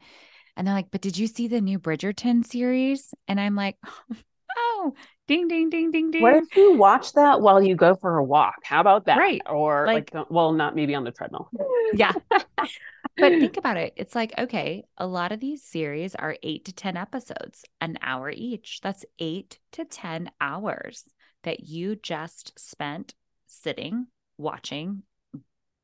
[0.56, 3.14] And they're like, but did you see the new Bridgerton series?
[3.28, 3.78] And I'm like,
[4.58, 4.94] oh,
[5.28, 6.22] ding, ding, ding, ding, ding.
[6.22, 8.56] What if you watch that while you go for a walk?
[8.64, 9.18] How about that?
[9.18, 9.42] Right.
[9.48, 11.50] Or like, like well, not maybe on the treadmill.
[11.94, 12.12] yeah.
[12.30, 12.70] but
[13.18, 13.94] think about it.
[13.96, 18.30] It's like, okay, a lot of these series are eight to 10 episodes, an hour
[18.30, 18.82] each.
[18.82, 21.06] That's eight to 10 hours
[21.44, 23.16] that you just spent
[23.48, 25.04] sitting, watching,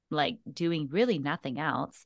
[0.10, 2.04] like doing really nothing else.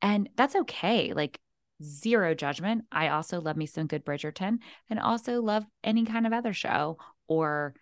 [0.00, 1.12] And that's okay.
[1.12, 1.40] Like
[1.82, 2.84] zero judgment.
[2.90, 4.58] I also love me some good Bridgerton
[4.90, 7.74] and also love any kind of other show or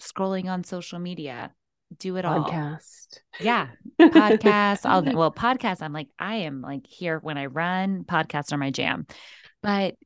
[0.00, 1.52] scrolling on social media.
[1.98, 2.26] Do it podcast.
[2.26, 2.44] all.
[2.44, 3.18] Podcast.
[3.40, 3.68] Yeah.
[4.00, 4.88] Podcast.
[4.88, 8.58] all the, well, podcast, I'm like, I am like here when I run, podcasts are
[8.58, 9.06] my jam.
[9.62, 9.96] But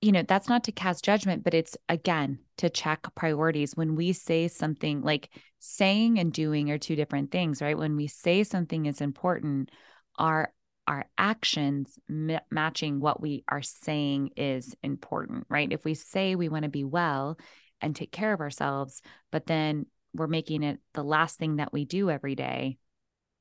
[0.00, 3.74] you know, that's not to cast judgment, but it's again to check priorities.
[3.74, 5.30] When we say something like
[5.66, 7.76] saying and doing are two different things, right?
[7.76, 9.70] When we say something is important,
[10.18, 10.52] our
[10.86, 15.70] our actions m- matching what we are saying is important, right?
[15.72, 17.38] If we say we want to be well
[17.80, 19.02] and take care of ourselves,
[19.32, 22.78] but then we're making it the last thing that we do every day,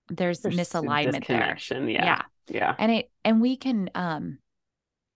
[0.09, 1.57] there's, there's misalignment there.
[1.87, 2.03] Yeah.
[2.03, 2.21] yeah.
[2.47, 2.75] Yeah.
[2.77, 4.39] And it and we can um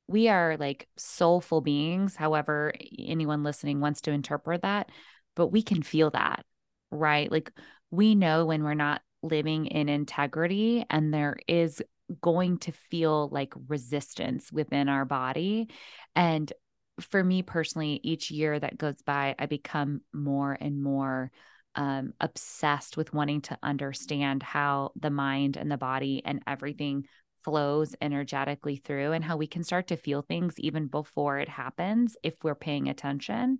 [0.07, 4.89] we are like soulful beings, however, anyone listening wants to interpret that,
[5.35, 6.45] but we can feel that,
[6.91, 7.31] right?
[7.31, 7.51] Like
[7.91, 11.81] we know when we're not living in integrity and there is
[12.21, 15.69] going to feel like resistance within our body.
[16.15, 16.51] And
[16.99, 21.31] for me personally, each year that goes by, I become more and more
[21.75, 27.05] um, obsessed with wanting to understand how the mind and the body and everything
[27.43, 32.17] flows energetically through and how we can start to feel things even before it happens
[32.23, 33.59] if we're paying attention.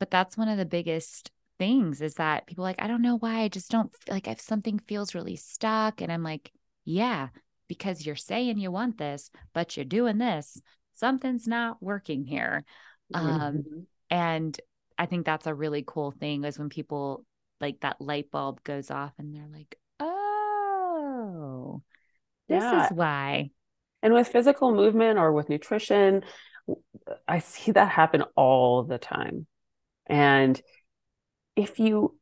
[0.00, 3.40] But that's one of the biggest things is that people like, I don't know why.
[3.40, 6.00] I just don't like if something feels really stuck.
[6.00, 6.52] And I'm like,
[6.84, 7.28] yeah,
[7.68, 10.60] because you're saying you want this, but you're doing this.
[10.94, 12.64] Something's not working here.
[13.14, 13.40] Um, mm-hmm.
[13.40, 14.60] Um, and
[14.98, 17.24] I think that's a really cool thing is when people
[17.60, 21.82] like that light bulb goes off and they're like, oh,
[22.48, 22.86] this yeah.
[22.86, 23.50] is why.
[24.02, 26.22] And with physical movement or with nutrition,
[27.26, 29.46] I see that happen all the time.
[30.06, 30.60] And
[31.58, 32.16] if you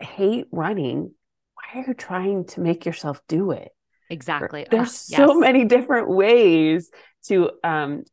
[0.00, 1.12] hate running,
[1.54, 3.68] why are you trying to make yourself do it?
[4.08, 4.66] Exactly.
[4.70, 5.40] There's oh, so yes.
[5.40, 6.90] many different ways
[7.26, 8.04] to um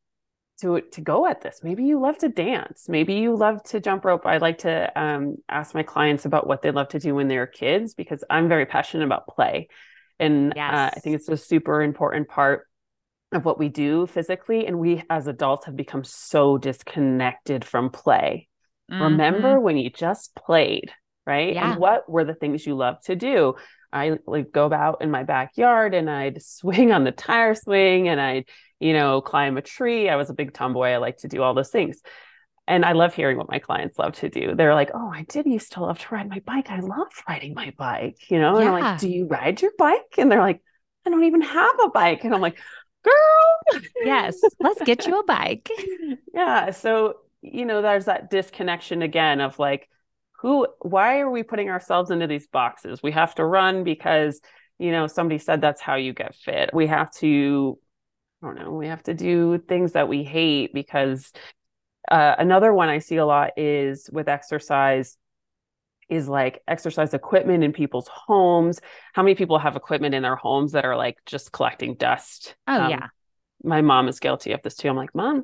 [0.60, 1.62] to to go at this.
[1.64, 2.90] Maybe you love to dance.
[2.90, 4.26] Maybe you love to jump rope.
[4.26, 7.48] I like to um, ask my clients about what they love to do when they're
[7.48, 9.70] kids because I'm very passionate about play.
[10.20, 10.74] And yes.
[10.74, 12.68] uh, I think it's a super important part
[13.32, 14.66] of what we do physically.
[14.66, 18.48] And we as adults have become so disconnected from play.
[18.92, 19.04] Mm-hmm.
[19.04, 20.92] Remember when you just played,
[21.26, 21.54] right?
[21.54, 21.72] Yeah.
[21.72, 23.56] And what were the things you loved to do?
[23.92, 28.20] I like go out in my backyard and I'd swing on the tire swing and
[28.20, 28.46] I'd,
[28.80, 30.10] you know, climb a tree.
[30.10, 30.90] I was a big tomboy.
[30.90, 32.02] I like to do all those things.
[32.68, 34.56] And I love hearing what my clients love to do.
[34.56, 36.72] They're like, oh, I did used to love to ride my bike.
[36.72, 38.58] I love riding my bike, you know?
[38.58, 38.68] And.
[38.68, 40.16] I'm like, do you ride your bike?
[40.18, 40.62] And they're like,
[41.06, 42.24] I don't even have a bike.
[42.24, 42.58] And I'm like,
[43.04, 43.82] girl.
[44.04, 45.70] Yes, let's get you a bike.
[46.34, 46.72] yeah.
[46.72, 47.18] So,
[47.54, 49.89] you know, there's that disconnection again of like,
[50.41, 53.02] who, why are we putting ourselves into these boxes?
[53.02, 54.41] We have to run because,
[54.80, 56.72] you know, somebody said that's how you get fit.
[56.74, 57.80] We have to,
[58.43, 61.32] I don't know, we have to do things that we hate because
[62.10, 65.18] uh, another one I see a lot is with exercise
[66.10, 68.80] is like exercise equipment in people's homes.
[69.14, 72.56] How many people have equipment in their homes that are like just collecting dust?
[72.68, 73.08] Oh, um, yeah.
[73.64, 74.89] My mom is guilty of this too.
[74.89, 75.43] I'm like, Mom,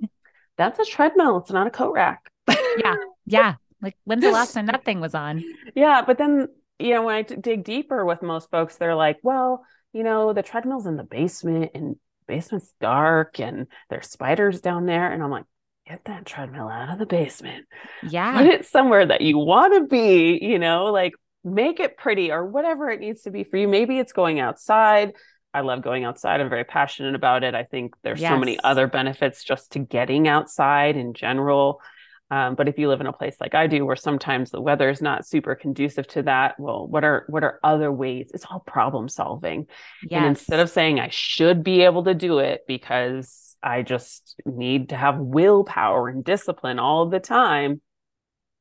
[0.57, 1.37] that's a treadmill.
[1.37, 2.29] It's not a coat rack.
[2.47, 2.95] yeah.
[3.25, 3.55] Yeah.
[3.81, 5.43] Like, when's the last time that thing was on?
[5.75, 6.03] Yeah.
[6.05, 6.47] But then,
[6.79, 10.33] you know, when I t- dig deeper with most folks, they're like, well, you know,
[10.33, 11.95] the treadmill's in the basement and
[12.27, 15.11] basement's dark and there's spiders down there.
[15.11, 15.45] And I'm like,
[15.87, 17.65] get that treadmill out of the basement.
[18.07, 18.37] Yeah.
[18.37, 22.45] Put it somewhere that you want to be, you know, like make it pretty or
[22.45, 23.67] whatever it needs to be for you.
[23.67, 25.13] Maybe it's going outside.
[25.53, 26.39] I love going outside.
[26.39, 27.55] I'm very passionate about it.
[27.55, 28.31] I think there's yes.
[28.31, 31.81] so many other benefits just to getting outside in general.
[32.29, 34.89] Um, but if you live in a place like I do, where sometimes the weather
[34.89, 38.31] is not super conducive to that, well, what are what are other ways?
[38.33, 39.67] It's all problem solving.
[40.09, 40.17] Yes.
[40.17, 44.89] And instead of saying I should be able to do it because I just need
[44.89, 47.81] to have willpower and discipline all the time.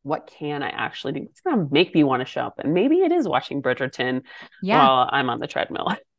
[0.03, 1.27] What can I actually do?
[1.31, 2.59] It's going to make me want to show up.
[2.59, 4.23] And maybe it is watching Bridgerton
[4.63, 4.79] yeah.
[4.79, 5.95] while I'm on the treadmill.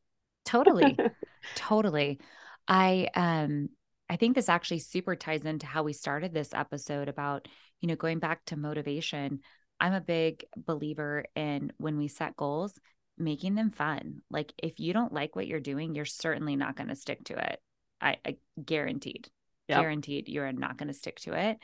[0.44, 0.96] totally.
[1.54, 2.20] totally.
[2.68, 3.68] I, um,
[4.08, 7.48] I think this actually super ties into how we started this episode about,
[7.80, 9.40] you know, going back to motivation.
[9.80, 12.78] I'm a big believer in when we set goals,
[13.18, 14.22] making them fun.
[14.30, 17.50] Like if you don't like what you're doing, you're certainly not going to stick to
[17.50, 17.60] it.
[18.00, 19.28] I, I guaranteed,
[19.68, 19.80] yep.
[19.80, 21.58] guaranteed you're not going to stick to it.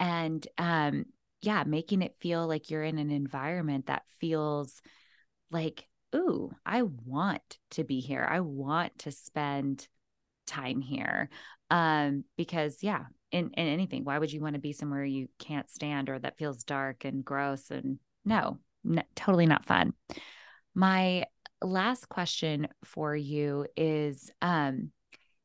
[0.00, 1.04] And um,
[1.40, 4.80] yeah, making it feel like you're in an environment that feels
[5.50, 8.26] like, ooh, I want to be here.
[8.28, 9.86] I want to spend
[10.46, 11.28] time here.
[11.70, 15.70] Um, because yeah, in, in anything, why would you want to be somewhere you can't
[15.70, 18.58] stand or that feels dark and gross and no,
[19.16, 19.94] totally not fun.
[20.74, 21.24] My
[21.60, 24.90] last question for you is um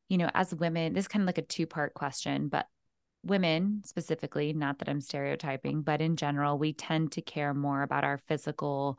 [0.08, 2.66] you know, as women, this is kind of like a two part question, but
[3.22, 8.04] women specifically, not that I'm stereotyping, but in general, we tend to care more about
[8.04, 8.98] our physical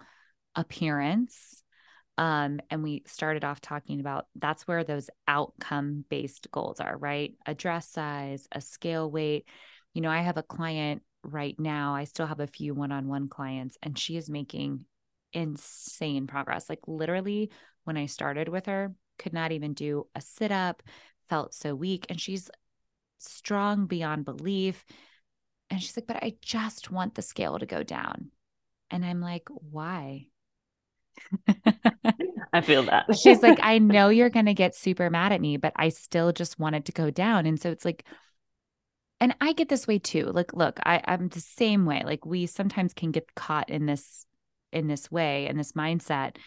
[0.56, 1.64] appearance.
[2.18, 7.34] Um, and we started off talking about that's where those outcome based goals are, right?
[7.45, 9.45] A dress size, a scale weight.
[9.93, 13.08] You know, I have a client right now, I still have a few one on
[13.08, 14.86] one clients, and she is making
[15.34, 16.70] insane progress.
[16.70, 17.52] Like, literally,
[17.84, 20.84] when I started with her, could not even do a sit up,
[21.30, 22.06] felt so weak.
[22.10, 22.50] And she's
[23.20, 24.86] strong beyond belief.
[25.70, 28.32] And she's like, but I just want the scale to go down.
[28.89, 30.28] And I'm like, why?
[32.53, 33.15] I feel that.
[33.15, 36.32] She's like, I know you're going to get super mad at me, but I still
[36.32, 37.45] just wanted to go down.
[37.45, 38.05] And so it's like,
[39.20, 40.26] and I get this way too.
[40.26, 42.03] Like, look, I, I'm the same way.
[42.05, 44.26] Like, we sometimes can get caught in this,
[44.72, 46.38] in this way, in this mindset.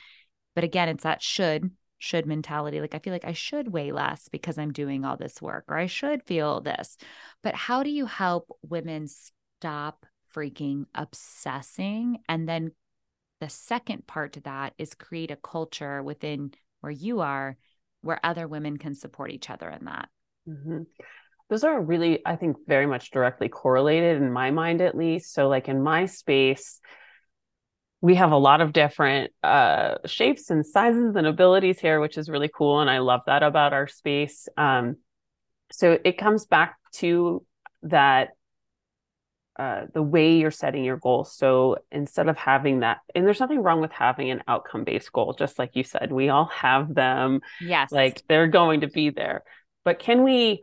[0.55, 2.81] But again, it's that should, should mentality.
[2.81, 5.77] Like, I feel like I should weigh less because I'm doing all this work, or
[5.77, 6.97] I should feel this.
[7.43, 12.73] But how do you help women stop freaking obsessing and then
[13.43, 17.57] the second part to that is create a culture within where you are
[18.01, 20.09] where other women can support each other in that.
[20.49, 20.83] Mm-hmm.
[21.51, 25.35] Those are really, I think, very much directly correlated in my mind, at least.
[25.35, 26.79] So, like in my space,
[28.01, 32.31] we have a lot of different uh, shapes and sizes and abilities here, which is
[32.31, 32.79] really cool.
[32.79, 34.49] And I love that about our space.
[34.57, 34.99] Um,
[35.73, 37.45] so, it comes back to
[37.83, 38.31] that
[39.59, 41.37] uh, the way you're setting your goals.
[41.37, 45.35] So instead of having that, and there's nothing wrong with having an outcome based goal,
[45.39, 47.41] just like you said, we all have them.
[47.61, 47.93] Yes.
[47.93, 49.43] Like they're going to be there.
[49.85, 50.63] But can we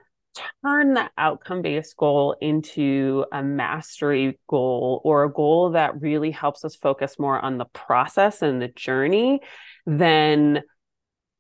[0.64, 6.66] turn the outcome based goal into a mastery goal or a goal that really helps
[6.66, 9.42] us focus more on the process and the journey
[9.86, 10.64] than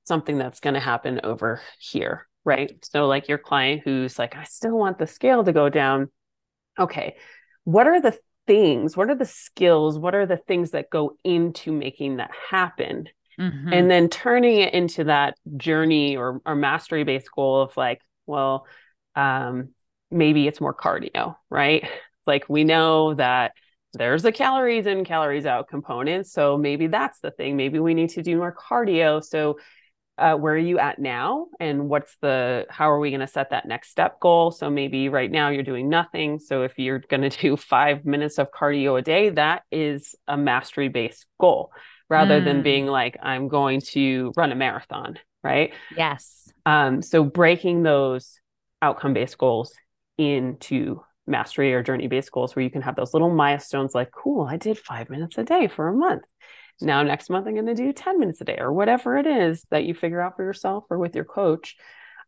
[0.05, 2.27] something that's going to happen over here?
[2.45, 2.77] Right.
[2.83, 6.09] So, like your client who's like, I still want the scale to go down.
[6.79, 7.15] Okay
[7.71, 8.17] what are the
[8.47, 13.07] things what are the skills what are the things that go into making that happen?
[13.39, 13.71] Mm-hmm.
[13.71, 18.67] and then turning it into that journey or, or mastery based goal of like well
[19.15, 19.69] um,
[20.11, 21.87] maybe it's more cardio right?
[22.27, 23.53] Like we know that
[23.93, 26.27] there's a calories in calories out component.
[26.27, 27.57] So maybe that's the thing.
[27.57, 29.23] Maybe we need to do more cardio.
[29.23, 29.57] So
[30.19, 31.47] uh, where are you at now?
[31.59, 34.51] And what's the how are we going to set that next step goal?
[34.51, 36.39] So maybe right now you're doing nothing.
[36.39, 40.37] So if you're going to do five minutes of cardio a day that is a
[40.37, 41.71] mastery based goal
[42.09, 42.45] rather mm.
[42.45, 45.73] than being like i'm going to run a marathon right?
[45.95, 46.51] Yes.
[46.65, 48.39] Um so breaking those
[48.81, 49.73] outcome based goals
[50.17, 54.47] into mastery or journey based goals where you can have those little milestones like cool
[54.47, 56.23] i did five minutes a day for a month
[56.81, 59.63] now next month i'm going to do 10 minutes a day or whatever it is
[59.71, 61.75] that you figure out for yourself or with your coach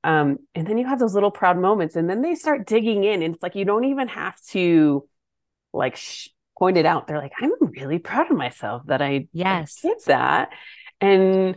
[0.04, 3.22] um, and then you have those little proud moments and then they start digging in
[3.22, 5.08] and it's like you don't even have to
[5.74, 7.08] like sh- point it out.
[7.08, 9.80] They're like i'm really proud of myself that i yes.
[9.84, 10.50] I did that
[11.00, 11.56] and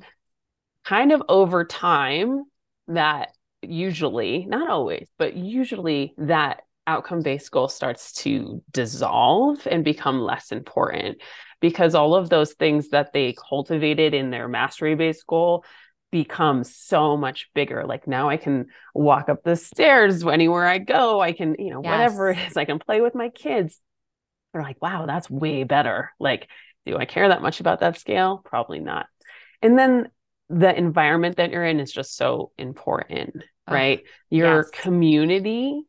[0.85, 2.45] kind of over time
[2.89, 3.31] that
[3.63, 10.53] usually not always but usually that outcome based goal starts to dissolve and become less
[10.53, 11.19] important
[11.61, 15.65] because all of those things that they cultivated in their mastery based goal
[16.11, 17.85] become so much bigger.
[17.85, 21.21] Like now i can walk up the stairs anywhere i go.
[21.21, 21.91] I can you know yes.
[21.91, 23.81] whatever it is i can play with my kids.
[24.53, 26.13] They're like wow that's way better.
[26.21, 26.49] Like
[26.87, 28.43] do i care that much about that scale?
[28.45, 29.07] Probably not.
[29.63, 30.11] And then
[30.51, 34.03] the environment that you're in is just so important right?
[34.31, 34.83] Your yes.
[34.83, 35.83] community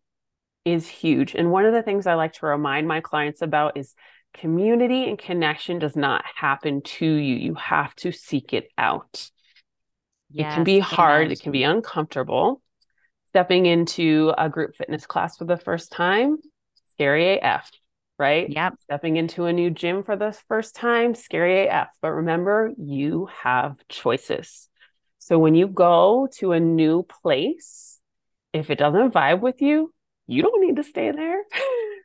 [0.65, 1.35] is huge.
[1.35, 3.93] And one of the things I like to remind my clients about is
[4.33, 7.35] community and connection does not happen to you.
[7.35, 9.29] You have to seek it out.
[10.31, 12.61] Yes, it can be hard, it can be uncomfortable.
[13.29, 16.37] Stepping into a group fitness class for the first time,
[16.91, 17.69] scary AF,
[18.17, 18.49] right?
[18.49, 18.75] Yep.
[18.83, 21.89] Stepping into a new gym for the first time, scary AF.
[22.01, 24.67] But remember, you have choices.
[25.19, 27.99] So when you go to a new place,
[28.53, 29.93] if it doesn't vibe with you,
[30.27, 31.41] you don't need to stay there.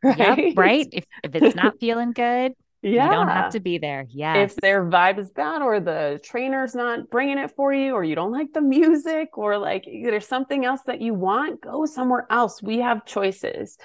[0.02, 0.16] Right.
[0.16, 0.88] Yep, right.
[0.92, 3.04] If, if it's not feeling good, yeah.
[3.04, 4.06] you don't have to be there.
[4.08, 4.52] Yes.
[4.52, 8.14] If their vibe is bad or the trainer's not bringing it for you or you
[8.14, 12.62] don't like the music or like there's something else that you want, go somewhere else.
[12.62, 13.76] We have choices.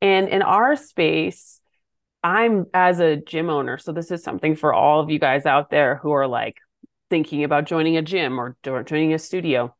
[0.00, 1.60] And in our space,
[2.22, 3.76] I'm as a gym owner.
[3.76, 6.58] So this is something for all of you guys out there who are like
[7.10, 9.74] thinking about joining a gym or joining a studio.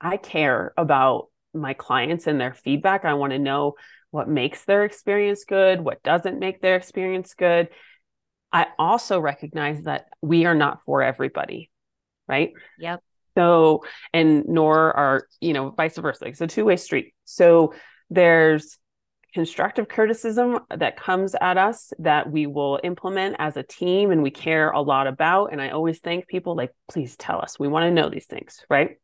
[0.00, 3.04] I care about my clients and their feedback.
[3.04, 3.74] I want to know
[4.10, 7.68] what makes their experience good, what doesn't make their experience good.
[8.52, 11.70] I also recognize that we are not for everybody,
[12.28, 12.52] right?
[12.78, 13.02] Yep.
[13.36, 13.82] So,
[14.14, 16.26] and nor are, you know, vice versa.
[16.26, 17.14] It's a two way street.
[17.24, 17.74] So
[18.08, 18.78] there's
[19.34, 24.30] constructive criticism that comes at us that we will implement as a team and we
[24.30, 25.52] care a lot about.
[25.52, 27.58] And I always thank people like, please tell us.
[27.58, 28.96] We want to know these things, right?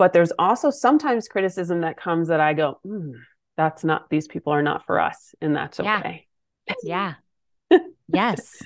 [0.00, 3.12] But there's also sometimes criticism that comes that I go, mm,
[3.58, 5.34] that's not, these people are not for us.
[5.42, 6.26] And that's okay.
[6.82, 7.16] Yeah.
[7.70, 7.82] yes.
[8.10, 8.62] yes.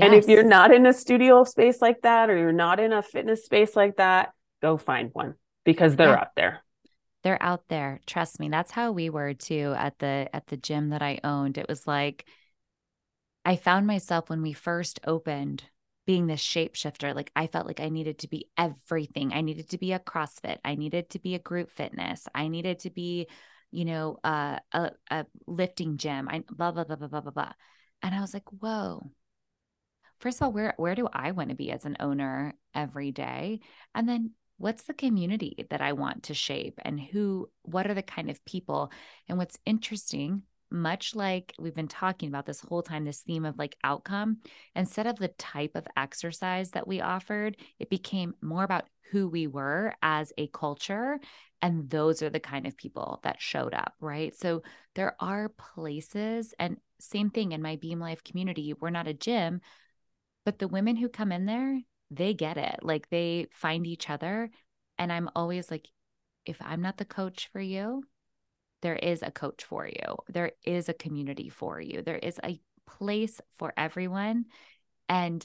[0.00, 3.02] And if you're not in a studio space like that, or you're not in a
[3.02, 6.20] fitness space like that, go find one because they're yeah.
[6.20, 6.62] out there
[7.24, 10.90] they're out there trust me that's how we were too at the at the gym
[10.90, 12.24] that i owned it was like
[13.44, 15.64] i found myself when we first opened
[16.08, 17.14] being this shapeshifter.
[17.14, 19.34] Like I felt like I needed to be everything.
[19.34, 20.56] I needed to be a CrossFit.
[20.64, 22.26] I needed to be a group fitness.
[22.34, 23.28] I needed to be,
[23.70, 26.26] you know, uh, a, a lifting gym.
[26.30, 27.52] I blah blah blah blah blah blah blah.
[28.02, 29.10] And I was like, whoa.
[30.18, 33.60] First of all, where where do I want to be as an owner every day?
[33.94, 38.02] And then what's the community that I want to shape and who what are the
[38.02, 38.90] kind of people?
[39.28, 43.58] And what's interesting much like we've been talking about this whole time, this theme of
[43.58, 44.38] like outcome,
[44.74, 49.46] instead of the type of exercise that we offered, it became more about who we
[49.46, 51.18] were as a culture.
[51.62, 54.36] And those are the kind of people that showed up, right?
[54.36, 54.62] So
[54.94, 59.60] there are places, and same thing in my Beam Life community, we're not a gym,
[60.44, 62.80] but the women who come in there, they get it.
[62.82, 64.50] Like they find each other.
[64.98, 65.88] And I'm always like,
[66.46, 68.02] if I'm not the coach for you,
[68.82, 70.16] there is a coach for you.
[70.28, 72.02] There is a community for you.
[72.02, 74.46] There is a place for everyone.
[75.08, 75.44] And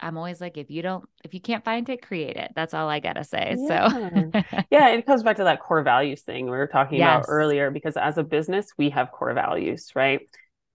[0.00, 2.52] I'm always like, if you don't, if you can't find it, create it.
[2.56, 3.56] That's all I gotta say.
[3.58, 3.90] Yeah.
[3.90, 7.24] So yeah, it comes back to that core values thing we were talking yes.
[7.24, 10.20] about earlier, because as a business, we have core values, right?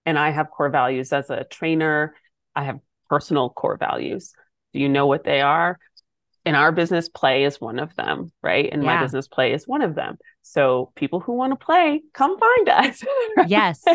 [0.06, 2.14] And I have core values as a trainer.
[2.54, 2.80] I have
[3.10, 4.32] personal core values.
[4.72, 5.78] Do you know what they are?
[6.48, 8.70] In our business play is one of them right?
[8.72, 8.96] And yeah.
[8.96, 10.16] my business play is one of them.
[10.40, 13.04] So people who want to play come find us.
[13.46, 13.84] Yes.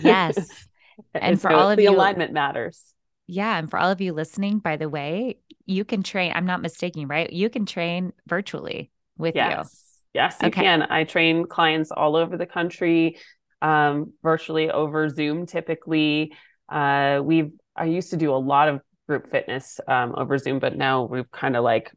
[0.00, 0.66] Yes.
[1.14, 2.82] And so for all of the you alignment matters.
[3.26, 6.62] Yeah and for all of you listening by the way you can train i'm not
[6.62, 7.30] mistaking right?
[7.30, 9.50] You can train virtually with yes.
[9.50, 10.62] you yes you okay.
[10.62, 10.82] can.
[10.88, 13.18] I train clients all over the country
[13.60, 16.32] um, virtually over zoom typically.
[16.70, 18.80] Uh, we've i used to do a lot of
[19.10, 21.92] group fitness um, over Zoom, but now we've kind of like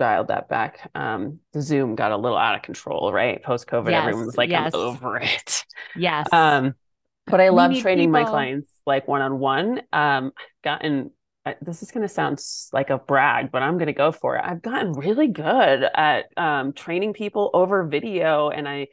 [0.00, 0.90] dialed that back.
[0.92, 3.40] Um, the Zoom got a little out of control, right?
[3.40, 4.74] Post COVID, yes, everyone was like, yes.
[4.74, 5.64] I'm over it.
[5.94, 6.26] Yes.
[6.32, 6.74] Um,
[7.26, 8.24] but I we love training people.
[8.24, 9.82] my clients like one on one.
[9.92, 10.32] Um,
[10.64, 11.12] gotten
[11.62, 12.40] this is going to sound
[12.72, 14.42] like a brag, but I'm going to go for it.
[14.44, 18.88] I've gotten really good at um, training people over video, and I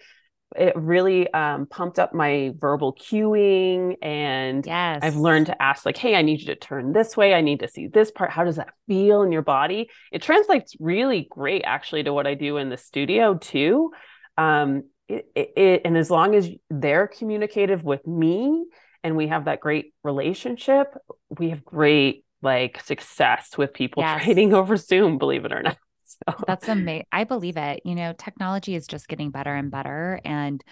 [0.57, 4.99] it really um, pumped up my verbal cueing and yes.
[5.01, 7.33] i've learned to ask like hey i need you to turn this way.
[7.33, 8.31] I need to see this part.
[8.31, 9.89] How does that feel in your body?
[10.11, 13.91] It translates really great actually to what i do in the studio too.
[14.37, 18.65] Um, it, it, it, and as long as they're communicative with me
[19.03, 20.87] and we have that great relationship
[21.29, 24.23] we have great like success with people yes.
[24.23, 25.77] trading over zoom believe it or not
[26.29, 26.43] So.
[26.47, 27.05] That's amazing.
[27.11, 27.81] I believe it.
[27.85, 30.19] You know, technology is just getting better and better.
[30.23, 30.63] And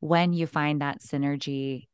[0.00, 1.86] when you find that synergy,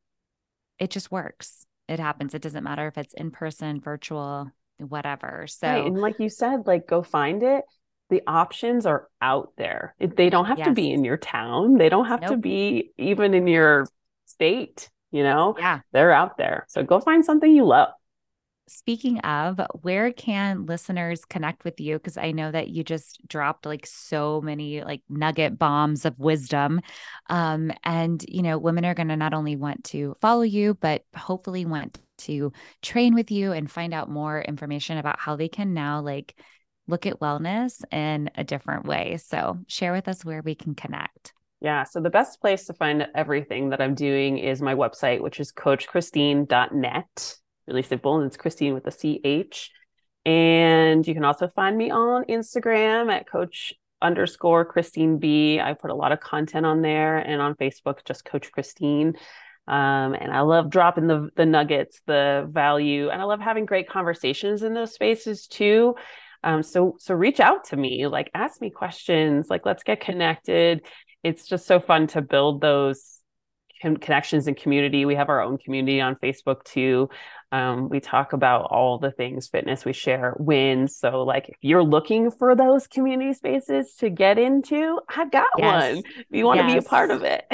[0.79, 1.65] it just works.
[1.87, 2.33] It happens.
[2.33, 5.45] It doesn't matter if it's in person, virtual, whatever.
[5.47, 5.85] So, right.
[5.85, 7.63] and like you said, like go find it.
[8.09, 9.95] The options are out there.
[9.99, 10.67] They don't have yes.
[10.67, 11.77] to be in your town.
[11.77, 12.31] They don't have nope.
[12.31, 13.87] to be even in your
[14.25, 14.89] state.
[15.11, 16.65] You know, yeah, they're out there.
[16.69, 17.89] So go find something you love
[18.67, 21.97] speaking of, where can listeners connect with you?
[21.97, 26.81] Because I know that you just dropped like so many like nugget bombs of wisdom.
[27.27, 31.03] Um, and, you know, women are going to not only want to follow you, but
[31.15, 32.51] hopefully want to
[32.81, 36.35] train with you and find out more information about how they can now like
[36.87, 39.17] look at wellness in a different way.
[39.17, 41.33] So share with us where we can connect.
[41.61, 41.83] Yeah.
[41.83, 45.51] So the best place to find everything that I'm doing is my website, which is
[45.51, 47.35] coachchristine.net
[47.67, 48.17] really simple.
[48.17, 49.71] And it's Christine with a CH.
[50.25, 55.59] And you can also find me on Instagram at coach underscore Christine B.
[55.59, 59.15] I put a lot of content on there and on Facebook, just Coach Christine.
[59.67, 63.89] Um, and I love dropping the the nuggets, the value, and I love having great
[63.89, 65.95] conversations in those spaces too.
[66.43, 70.85] Um, so so reach out to me, like ask me questions, like let's get connected.
[71.23, 73.14] It's just so fun to build those
[73.93, 75.05] connections and community.
[75.05, 77.09] We have our own community on Facebook too.
[77.51, 79.85] Um, we talk about all the things fitness.
[79.85, 80.97] We share wins.
[80.97, 85.95] So, like, if you're looking for those community spaces to get into, I've got yes.
[85.95, 86.03] one.
[86.17, 86.69] If you want yes.
[86.69, 87.45] to be a part of it.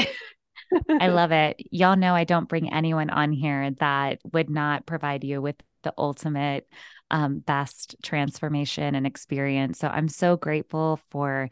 [0.89, 1.57] I love it.
[1.71, 5.93] Y'all know I don't bring anyone on here that would not provide you with the
[5.97, 6.67] ultimate
[7.09, 9.79] um, best transformation and experience.
[9.79, 11.49] So I'm so grateful for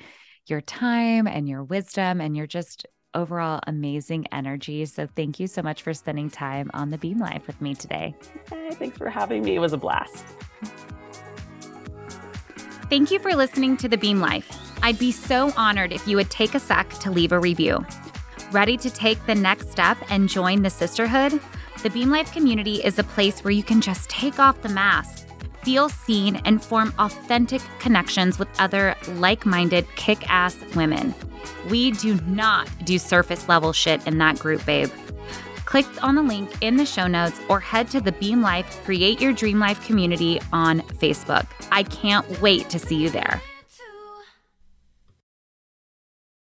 [0.48, 4.86] your time and your wisdom and your just overall amazing energy.
[4.86, 8.16] So thank you so much for spending time on the Beam Life with me today.
[8.50, 9.56] Hey, thanks for having me.
[9.56, 10.24] It was a blast.
[12.90, 14.50] Thank you for listening to the Beam Life.
[14.82, 17.86] I'd be so honored if you would take a sec to leave a review.
[18.52, 21.40] Ready to take the next step and join the sisterhood?
[21.84, 25.19] The Beam Life community is a place where you can just take off the mask,
[25.64, 31.14] feel seen, and form authentic connections with other like minded, kick ass women.
[31.70, 34.90] We do not do surface level shit in that group, babe.
[35.66, 39.22] Click on the link in the show notes or head to the Beam Life Create
[39.22, 41.46] Your Dream Life community on Facebook.
[41.72, 43.40] I can't wait to see you there.